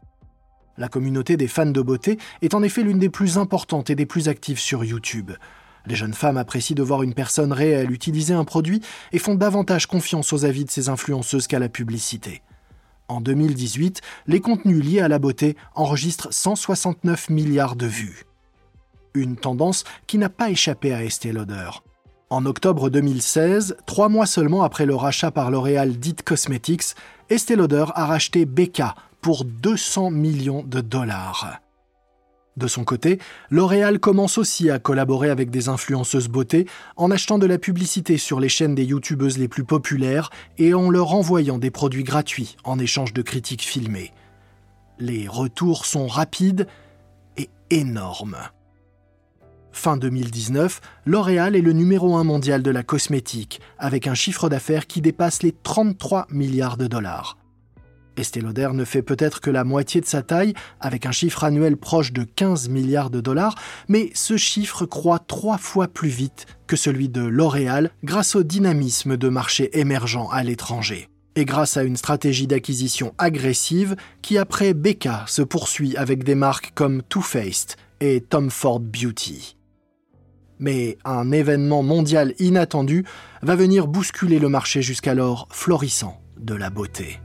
La 0.77 0.87
communauté 0.87 1.37
des 1.37 1.47
fans 1.47 1.67
de 1.67 1.81
beauté 1.81 2.17
est 2.41 2.55
en 2.55 2.63
effet 2.63 2.81
l'une 2.81 2.97
des 2.97 3.09
plus 3.09 3.37
importantes 3.37 3.91
et 3.91 3.95
des 3.95 4.07
plus 4.07 4.27
actives 4.27 4.59
sur 4.59 4.83
YouTube. 4.83 5.31
Les 5.85 5.95
jeunes 5.95 6.13
femmes 6.13 6.37
apprécient 6.37 6.75
de 6.75 6.81
voir 6.81 7.03
une 7.03 7.13
personne 7.13 7.53
réelle 7.53 7.91
utiliser 7.91 8.33
un 8.33 8.45
produit 8.45 8.81
et 9.11 9.19
font 9.19 9.35
davantage 9.35 9.85
confiance 9.85 10.33
aux 10.33 10.45
avis 10.45 10.65
de 10.65 10.71
ces 10.71 10.89
influenceuses 10.89 11.45
qu'à 11.45 11.59
la 11.59 11.69
publicité. 11.69 12.41
En 13.07 13.21
2018, 13.21 14.01
les 14.27 14.39
contenus 14.39 14.83
liés 14.83 15.01
à 15.01 15.09
la 15.09 15.19
beauté 15.19 15.55
enregistrent 15.75 16.29
169 16.31 17.29
milliards 17.29 17.75
de 17.75 17.85
vues. 17.85 18.23
Une 19.13 19.35
tendance 19.35 19.83
qui 20.07 20.17
n'a 20.17 20.29
pas 20.29 20.49
échappé 20.49 20.93
à 20.93 21.03
Estée 21.03 21.33
Lauder. 21.33 21.69
En 22.33 22.47
octobre 22.47 22.89
2016, 22.89 23.77
trois 23.85 24.09
mois 24.09 24.25
seulement 24.25 24.63
après 24.63 24.87
le 24.87 24.95
rachat 24.95 25.29
par 25.29 25.51
L'Oréal 25.51 25.99
d'It 25.99 26.23
Cosmetics, 26.23 26.95
Estée 27.29 27.55
Lauder 27.55 27.85
a 27.93 28.07
racheté 28.07 28.45
Becca 28.45 28.95
pour 29.21 29.45
200 29.45 30.09
millions 30.09 30.63
de 30.63 30.81
dollars. 30.81 31.59
De 32.57 32.65
son 32.65 32.85
côté, 32.85 33.19
L'Oréal 33.51 33.99
commence 33.99 34.39
aussi 34.39 34.71
à 34.71 34.79
collaborer 34.79 35.29
avec 35.29 35.51
des 35.51 35.69
influenceuses 35.69 36.27
beauté 36.27 36.65
en 36.97 37.11
achetant 37.11 37.37
de 37.37 37.45
la 37.45 37.59
publicité 37.59 38.17
sur 38.17 38.39
les 38.39 38.49
chaînes 38.49 38.73
des 38.73 38.85
youtubeuses 38.85 39.37
les 39.37 39.47
plus 39.47 39.63
populaires 39.63 40.31
et 40.57 40.73
en 40.73 40.89
leur 40.89 41.13
envoyant 41.13 41.59
des 41.59 41.69
produits 41.69 42.03
gratuits 42.03 42.55
en 42.63 42.79
échange 42.79 43.13
de 43.13 43.21
critiques 43.21 43.61
filmées. 43.61 44.11
Les 44.97 45.27
retours 45.27 45.85
sont 45.85 46.07
rapides 46.07 46.65
et 47.37 47.51
énormes. 47.69 48.37
Fin 49.73 49.97
2019, 49.97 50.79
L'Oréal 51.05 51.55
est 51.55 51.61
le 51.61 51.73
numéro 51.73 52.15
un 52.15 52.23
mondial 52.23 52.63
de 52.63 52.71
la 52.71 52.83
cosmétique, 52.83 53.59
avec 53.77 54.07
un 54.07 54.13
chiffre 54.13 54.47
d'affaires 54.47 54.87
qui 54.87 55.01
dépasse 55.01 55.43
les 55.43 55.51
33 55.51 56.27
milliards 56.29 56.77
de 56.77 56.87
dollars. 56.87 57.37
Estée 58.15 58.41
Lauder 58.41 58.69
ne 58.73 58.85
fait 58.85 59.01
peut-être 59.01 59.41
que 59.41 59.49
la 59.49 59.63
moitié 59.63 59.99
de 59.99 60.05
sa 60.05 60.21
taille, 60.21 60.53
avec 60.79 61.05
un 61.05 61.11
chiffre 61.11 61.43
annuel 61.43 61.77
proche 61.77 62.13
de 62.13 62.23
15 62.23 62.69
milliards 62.69 63.09
de 63.09 63.21
dollars, 63.21 63.55
mais 63.87 64.11
ce 64.13 64.37
chiffre 64.37 64.85
croît 64.85 65.19
trois 65.19 65.57
fois 65.57 65.87
plus 65.87 66.09
vite 66.09 66.45
que 66.67 66.75
celui 66.75 67.09
de 67.09 67.21
L'Oréal 67.21 67.91
grâce 68.03 68.35
au 68.35 68.43
dynamisme 68.43 69.17
de 69.17 69.29
marchés 69.29 69.77
émergents 69.79 70.29
à 70.29 70.43
l'étranger. 70.43 71.09
Et 71.35 71.45
grâce 71.45 71.77
à 71.77 71.83
une 71.83 71.97
stratégie 71.97 72.45
d'acquisition 72.45 73.15
agressive 73.17 73.95
qui, 74.21 74.37
après 74.37 74.75
Becca, 74.75 75.25
se 75.27 75.41
poursuit 75.41 75.97
avec 75.97 76.23
des 76.23 76.35
marques 76.35 76.73
comme 76.75 77.01
Too 77.01 77.21
Faced 77.21 77.75
et 77.99 78.21
Tom 78.21 78.51
Ford 78.51 78.79
Beauty. 78.79 79.55
Mais 80.59 80.97
un 81.05 81.31
événement 81.31 81.83
mondial 81.83 82.33
inattendu 82.39 83.05
va 83.41 83.55
venir 83.55 83.87
bousculer 83.87 84.39
le 84.39 84.49
marché 84.49 84.81
jusqu'alors 84.81 85.47
florissant 85.51 86.21
de 86.37 86.55
la 86.55 86.69
beauté. 86.69 87.19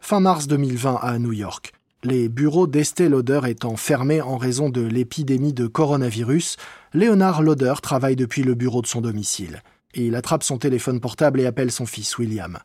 Fin 0.00 0.20
mars 0.20 0.46
2020 0.46 1.00
à 1.02 1.18
New 1.18 1.32
York. 1.32 1.72
Les 2.02 2.28
bureaux 2.28 2.66
d'Estée 2.66 3.08
Lauder 3.08 3.40
étant 3.46 3.76
fermés 3.76 4.22
en 4.22 4.38
raison 4.38 4.70
de 4.70 4.80
l'épidémie 4.80 5.52
de 5.52 5.66
coronavirus, 5.66 6.56
Léonard 6.94 7.42
Lauder 7.42 7.74
travaille 7.82 8.16
depuis 8.16 8.42
le 8.42 8.54
bureau 8.54 8.80
de 8.80 8.86
son 8.86 9.00
domicile. 9.00 9.62
Il 9.94 10.14
attrape 10.14 10.44
son 10.44 10.58
téléphone 10.58 11.00
portable 11.00 11.40
et 11.40 11.46
appelle 11.46 11.72
son 11.72 11.86
fils 11.86 12.16
William. 12.16 12.58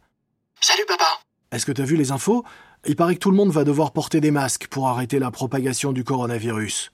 Salut 0.61 0.85
papa 0.87 1.19
Est-ce 1.51 1.65
que 1.65 1.71
t'as 1.71 1.83
vu 1.83 1.97
les 1.97 2.11
infos? 2.11 2.45
Il 2.85 2.97
paraît 2.97 3.15
que 3.15 3.19
tout 3.19 3.31
le 3.31 3.37
monde 3.37 3.51
va 3.51 3.63
devoir 3.63 3.93
porter 3.93 4.19
des 4.19 4.31
masques 4.31 4.67
pour 4.67 4.89
arrêter 4.89 5.17
la 5.17 5.31
propagation 5.31 5.93
du 5.93 6.03
coronavirus. 6.03 6.91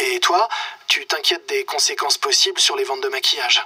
Et 0.00 0.18
toi, 0.18 0.48
tu 0.88 1.06
t'inquiètes 1.06 1.48
des 1.48 1.64
conséquences 1.64 2.18
possibles 2.18 2.58
sur 2.58 2.76
les 2.76 2.82
ventes 2.82 3.04
de 3.04 3.08
maquillage 3.08 3.64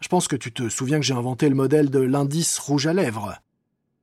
Je 0.00 0.06
pense 0.06 0.28
que 0.28 0.36
tu 0.36 0.52
te 0.52 0.68
souviens 0.68 1.00
que 1.00 1.04
j'ai 1.04 1.14
inventé 1.14 1.48
le 1.48 1.56
modèle 1.56 1.90
de 1.90 1.98
l'indice 1.98 2.58
rouge 2.60 2.86
à 2.86 2.92
lèvres. 2.92 3.34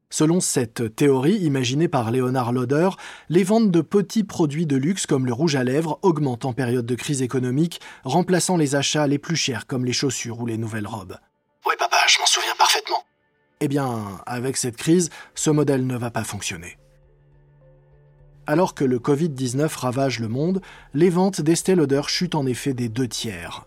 Selon 0.10 0.42
cette 0.42 0.96
théorie 0.96 1.38
imaginée 1.38 1.88
par 1.88 2.12
Léonard 2.12 2.52
Lauder, 2.52 2.90
les 3.30 3.44
ventes 3.44 3.72
de 3.72 3.82
petits 3.82 4.26
produits 4.26 4.66
de 4.66 4.76
luxe 4.76 5.06
comme 5.06 5.26
le 5.26 5.34
rouge 5.34 5.56
à 5.56 5.64
lèvres 5.64 5.98
augmentent 6.02 6.46
en 6.46 6.54
période 6.54 6.86
de 6.86 6.96
crise 6.96 7.22
économique, 7.22 7.80
remplaçant 8.04 8.58
les 8.58 8.76
achats 8.76 9.08
les 9.08 9.20
plus 9.20 9.38
chers 9.38 9.66
comme 9.66 9.86
les 9.86 9.94
chaussures 9.94 10.40
ou 10.40 10.46
les 10.46 10.58
nouvelles 10.58 10.88
robes. 10.88 11.18
Oui 11.66 11.76
papa, 11.80 12.00
je 12.08 12.20
m'en 12.20 12.26
souviens 12.26 12.56
parfaitement. 12.58 13.06
Eh 13.62 13.68
bien, 13.68 14.22
avec 14.26 14.58
cette 14.58 14.78
crise, 14.78 15.10
ce 15.36 15.50
modèle 15.50 15.86
ne 15.86 15.98
va 15.98 16.12
pas 16.12 16.24
fonctionner. 16.24 16.78
Alors 18.48 18.74
que 18.74 18.84
le 18.84 19.00
Covid-19 19.00 19.76
ravage 19.78 20.20
le 20.20 20.28
monde, 20.28 20.62
les 20.94 21.10
ventes 21.10 21.42
d'Estée 21.42 21.76
Lauder 21.76 22.02
chutent 22.08 22.36
en 22.36 22.46
effet 22.46 22.74
des 22.74 22.90
deux 22.90 23.08
tiers. 23.08 23.66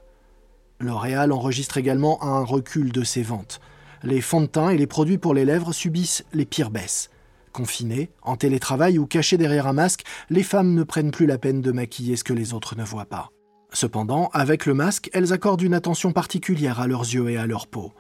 L'Oréal 0.81 1.31
enregistre 1.31 1.77
également 1.77 2.23
un 2.25 2.43
recul 2.43 2.91
de 2.91 3.05
ses 3.05 3.23
ventes 3.23 3.61
les 4.03 4.21
fonds 4.21 4.41
de 4.41 4.47
teint 4.47 4.71
et 4.71 4.77
les 4.77 4.87
produits 4.87 5.19
pour 5.19 5.35
les 5.35 5.45
lèvres 5.45 5.73
subissent 5.73 6.25
les 6.33 6.45
pires 6.45 6.71
baisses. 6.71 7.11
Confinées, 7.53 8.11
en 8.23 8.37
télétravail 8.37 8.99
ou 8.99 9.07
cachées 9.07 9.37
derrière 9.37 9.67
un 9.67 9.73
masque, 9.73 10.05
les 10.31 10.43
femmes 10.43 10.75
ne 10.75 10.83
prennent 10.83 11.11
plus 11.11 11.27
la 11.27 11.39
peine 11.39 11.61
de 11.61 11.73
maquiller 11.73 12.17
ce 12.17 12.25
que 12.25 12.33
les 12.33 12.55
autres 12.55 12.77
ne 12.77 12.85
voient 12.85 13.05
pas. 13.05 13.31
Cependant, 13.73 14.31
avec 14.33 14.67
le 14.67 14.75
masque, 14.75 15.11
elles 15.13 15.33
accordent 15.33 15.63
une 15.63 15.75
attention 15.75 16.13
particulière 16.13 16.81
à 16.81 16.87
leurs 16.87 17.03
yeux 17.03 17.31
et 17.31 17.37
à 17.37 17.47
leur 17.47 17.67
peau. 17.67 17.93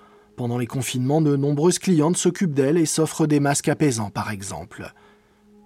Pendant 0.43 0.59
les 0.59 0.67
confinements, 0.67 1.23
de 1.23 1.37
nombreuses 1.37 1.79
clientes 1.79 2.17
s'occupent 2.17 2.53
d'elles 2.53 2.77
et 2.77 2.85
s'offrent 2.85 3.29
des 3.29 3.39
masques 3.39 3.69
apaisants, 3.69 4.11
par 4.11 4.33
exemple. 4.33 4.93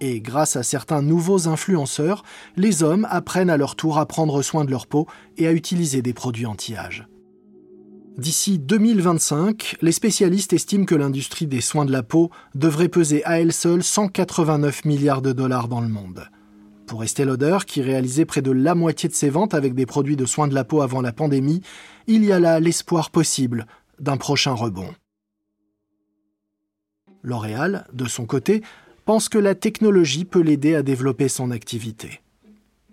Et 0.01 0.21
grâce 0.21 0.55
à 0.55 0.61
certains 0.61 1.01
nouveaux 1.01 1.47
influenceurs, 1.47 2.21
les 2.57 2.83
hommes 2.83 3.07
apprennent 3.09 3.49
à 3.49 3.57
leur 3.57 3.75
tour 3.75 3.97
à 3.97 4.05
prendre 4.05 4.39
soin 4.43 4.65
de 4.65 4.69
leur 4.69 4.85
peau 4.85 5.07
et 5.35 5.47
à 5.47 5.51
utiliser 5.51 6.03
des 6.03 6.13
produits 6.13 6.45
anti-âge. 6.45 7.07
D'ici 8.19 8.59
2025, 8.59 9.77
les 9.81 9.91
spécialistes 9.91 10.53
estiment 10.53 10.85
que 10.85 10.93
l'industrie 10.93 11.47
des 11.47 11.61
soins 11.61 11.85
de 11.85 11.91
la 11.91 12.03
peau 12.03 12.29
devrait 12.53 12.87
peser 12.87 13.25
à 13.25 13.39
elle 13.39 13.53
seule 13.53 13.81
189 13.81 14.85
milliards 14.85 15.23
de 15.23 15.31
dollars 15.31 15.69
dans 15.69 15.81
le 15.81 15.89
monde. 15.89 16.29
Pour 16.85 17.03
Estée 17.03 17.25
Lauder, 17.25 17.57
qui 17.65 17.81
réalisait 17.81 18.25
près 18.25 18.43
de 18.43 18.51
la 18.51 18.75
moitié 18.75 19.09
de 19.09 19.15
ses 19.15 19.31
ventes 19.31 19.55
avec 19.55 19.73
des 19.73 19.87
produits 19.87 20.15
de 20.15 20.27
soins 20.27 20.47
de 20.47 20.53
la 20.53 20.63
peau 20.63 20.83
avant 20.83 21.01
la 21.01 21.13
pandémie, 21.13 21.61
il 22.05 22.23
y 22.23 22.31
a 22.31 22.39
là 22.39 22.59
l'espoir 22.59 23.09
possible 23.09 23.65
d'un 23.99 24.17
prochain 24.17 24.53
rebond. 24.53 24.93
L'Oréal, 27.23 27.85
de 27.93 28.05
son 28.05 28.25
côté, 28.25 28.61
pense 29.05 29.29
que 29.29 29.37
la 29.37 29.55
technologie 29.55 30.25
peut 30.25 30.41
l'aider 30.41 30.75
à 30.75 30.83
développer 30.83 31.29
son 31.29 31.51
activité. 31.51 32.21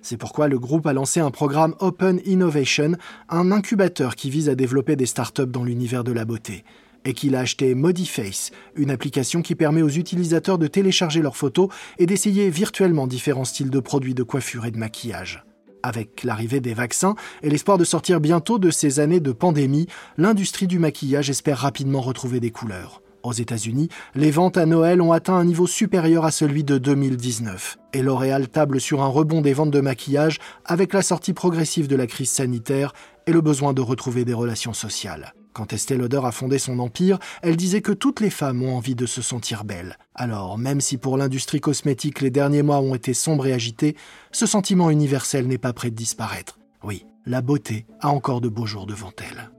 C'est 0.00 0.16
pourquoi 0.16 0.48
le 0.48 0.58
groupe 0.58 0.86
a 0.86 0.92
lancé 0.92 1.20
un 1.20 1.30
programme 1.30 1.74
Open 1.80 2.20
Innovation, 2.26 2.92
un 3.28 3.50
incubateur 3.50 4.16
qui 4.16 4.28
vise 4.28 4.48
à 4.48 4.54
développer 4.54 4.96
des 4.96 5.06
startups 5.06 5.46
dans 5.46 5.64
l'univers 5.64 6.04
de 6.04 6.12
la 6.12 6.24
beauté. 6.24 6.64
Et 7.06 7.14
qu'il 7.14 7.34
a 7.36 7.40
acheté 7.40 7.74
Modiface, 7.74 8.50
une 8.76 8.90
application 8.90 9.40
qui 9.40 9.54
permet 9.54 9.82
aux 9.82 9.88
utilisateurs 9.88 10.58
de 10.58 10.66
télécharger 10.66 11.22
leurs 11.22 11.36
photos 11.36 11.68
et 11.98 12.06
d'essayer 12.06 12.50
virtuellement 12.50 13.06
différents 13.06 13.44
styles 13.44 13.70
de 13.70 13.80
produits 13.80 14.14
de 14.14 14.22
coiffure 14.22 14.66
et 14.66 14.70
de 14.70 14.78
maquillage. 14.78 15.44
Avec 15.84 16.24
l'arrivée 16.24 16.60
des 16.60 16.72
vaccins 16.72 17.14
et 17.42 17.50
l'espoir 17.50 17.76
de 17.76 17.84
sortir 17.84 18.18
bientôt 18.18 18.58
de 18.58 18.70
ces 18.70 19.00
années 19.00 19.20
de 19.20 19.32
pandémie, 19.32 19.86
l'industrie 20.16 20.66
du 20.66 20.78
maquillage 20.78 21.28
espère 21.28 21.58
rapidement 21.58 22.00
retrouver 22.00 22.40
des 22.40 22.50
couleurs. 22.50 23.02
Aux 23.22 23.34
États-Unis, 23.34 23.90
les 24.14 24.30
ventes 24.30 24.56
à 24.56 24.64
Noël 24.64 25.02
ont 25.02 25.12
atteint 25.12 25.34
un 25.34 25.44
niveau 25.44 25.66
supérieur 25.66 26.24
à 26.24 26.30
celui 26.30 26.64
de 26.64 26.78
2019. 26.78 27.76
Et 27.92 28.00
L'Oréal 28.00 28.48
table 28.48 28.80
sur 28.80 29.02
un 29.02 29.08
rebond 29.08 29.42
des 29.42 29.52
ventes 29.52 29.72
de 29.72 29.80
maquillage 29.82 30.38
avec 30.64 30.94
la 30.94 31.02
sortie 31.02 31.34
progressive 31.34 31.86
de 31.86 31.96
la 31.96 32.06
crise 32.06 32.30
sanitaire 32.30 32.94
et 33.26 33.32
le 33.32 33.42
besoin 33.42 33.74
de 33.74 33.82
retrouver 33.82 34.24
des 34.24 34.32
relations 34.32 34.72
sociales. 34.72 35.34
Quand 35.54 35.72
Estée 35.72 35.96
Lauder 35.96 36.20
a 36.24 36.32
fondé 36.32 36.58
son 36.58 36.80
empire, 36.80 37.20
elle 37.40 37.56
disait 37.56 37.80
que 37.80 37.92
toutes 37.92 38.18
les 38.18 38.28
femmes 38.28 38.64
ont 38.64 38.76
envie 38.76 38.96
de 38.96 39.06
se 39.06 39.22
sentir 39.22 39.62
belles. 39.62 39.96
Alors, 40.16 40.58
même 40.58 40.80
si 40.80 40.98
pour 40.98 41.16
l'industrie 41.16 41.60
cosmétique 41.60 42.20
les 42.20 42.30
derniers 42.30 42.64
mois 42.64 42.80
ont 42.80 42.96
été 42.96 43.14
sombres 43.14 43.46
et 43.46 43.52
agités, 43.52 43.94
ce 44.32 44.46
sentiment 44.46 44.90
universel 44.90 45.46
n'est 45.46 45.56
pas 45.56 45.72
prêt 45.72 45.90
de 45.90 45.94
disparaître. 45.96 46.58
Oui, 46.82 47.06
la 47.24 47.40
beauté 47.40 47.86
a 48.00 48.08
encore 48.08 48.40
de 48.40 48.48
beaux 48.48 48.66
jours 48.66 48.86
devant 48.86 49.12
elle. 49.18 49.50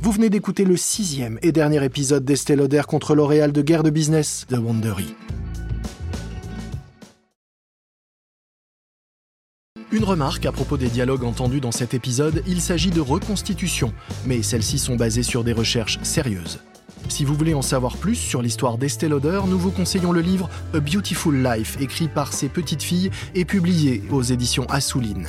Vous 0.00 0.12
venez 0.12 0.30
d'écouter 0.30 0.64
le 0.64 0.78
sixième 0.78 1.38
et 1.42 1.52
dernier 1.52 1.84
épisode 1.84 2.24
d'Estée 2.24 2.56
Lauder 2.56 2.82
contre 2.88 3.14
L'Oréal 3.14 3.52
de 3.52 3.60
guerre 3.60 3.82
de 3.82 3.90
business 3.90 4.46
de 4.48 4.56
Wondery. 4.56 5.14
Une 9.92 10.04
remarque 10.04 10.46
à 10.46 10.52
propos 10.52 10.76
des 10.76 10.88
dialogues 10.88 11.24
entendus 11.24 11.60
dans 11.60 11.72
cet 11.72 11.94
épisode, 11.94 12.44
il 12.46 12.60
s'agit 12.60 12.90
de 12.90 13.00
reconstitutions, 13.00 13.92
mais 14.24 14.40
celles-ci 14.40 14.78
sont 14.78 14.94
basées 14.94 15.24
sur 15.24 15.42
des 15.42 15.52
recherches 15.52 15.98
sérieuses. 16.02 16.60
Si 17.10 17.24
vous 17.24 17.34
voulez 17.34 17.54
en 17.54 17.60
savoir 17.60 17.96
plus 17.96 18.14
sur 18.14 18.40
l'histoire 18.40 18.78
d'Estée 18.78 19.08
Lauder, 19.08 19.40
nous 19.48 19.58
vous 19.58 19.72
conseillons 19.72 20.12
le 20.12 20.20
livre 20.20 20.48
A 20.72 20.80
Beautiful 20.80 21.42
Life, 21.42 21.76
écrit 21.80 22.06
par 22.06 22.32
ses 22.32 22.48
petites 22.48 22.84
filles 22.84 23.10
et 23.34 23.44
publié 23.44 24.04
aux 24.10 24.22
éditions 24.22 24.64
Assouline. 24.70 25.26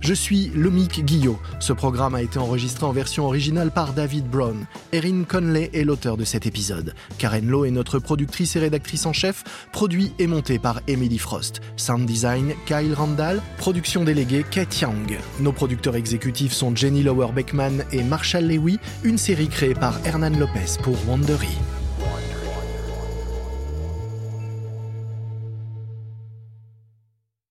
Je 0.00 0.14
suis 0.14 0.50
Lomique 0.54 1.04
Guillot. 1.04 1.38
Ce 1.60 1.74
programme 1.74 2.14
a 2.14 2.22
été 2.22 2.38
enregistré 2.38 2.86
en 2.86 2.92
version 2.92 3.26
originale 3.26 3.70
par 3.70 3.92
David 3.92 4.26
Brown. 4.26 4.66
Erin 4.92 5.24
Conley 5.28 5.70
est 5.74 5.84
l'auteur 5.84 6.16
de 6.16 6.24
cet 6.24 6.46
épisode. 6.46 6.94
Karen 7.18 7.46
Lowe 7.46 7.66
est 7.66 7.70
notre 7.70 7.98
productrice 7.98 8.56
et 8.56 8.60
rédactrice 8.60 9.04
en 9.04 9.12
chef. 9.12 9.44
Produit 9.70 10.14
et 10.18 10.26
monté 10.26 10.58
par 10.58 10.80
Emily 10.88 11.18
Frost. 11.18 11.60
Sound 11.76 12.06
design 12.06 12.54
Kyle 12.64 12.94
Randall. 12.94 13.42
Production 13.58 14.02
déléguée 14.02 14.46
Kate 14.50 14.80
Young. 14.80 15.18
Nos 15.40 15.52
producteurs 15.52 15.94
exécutifs 15.94 16.54
sont 16.54 16.74
Jenny 16.74 17.02
Lower 17.02 17.32
Beckman 17.34 17.84
et 17.92 18.02
Marshall 18.02 18.46
Lewy. 18.46 18.78
Une 19.04 19.18
série 19.18 19.48
créée 19.48 19.74
par 19.74 20.00
Hernan 20.06 20.36
Lopez 20.38 20.78
pour 20.82 20.96
Wandery. 21.18 21.77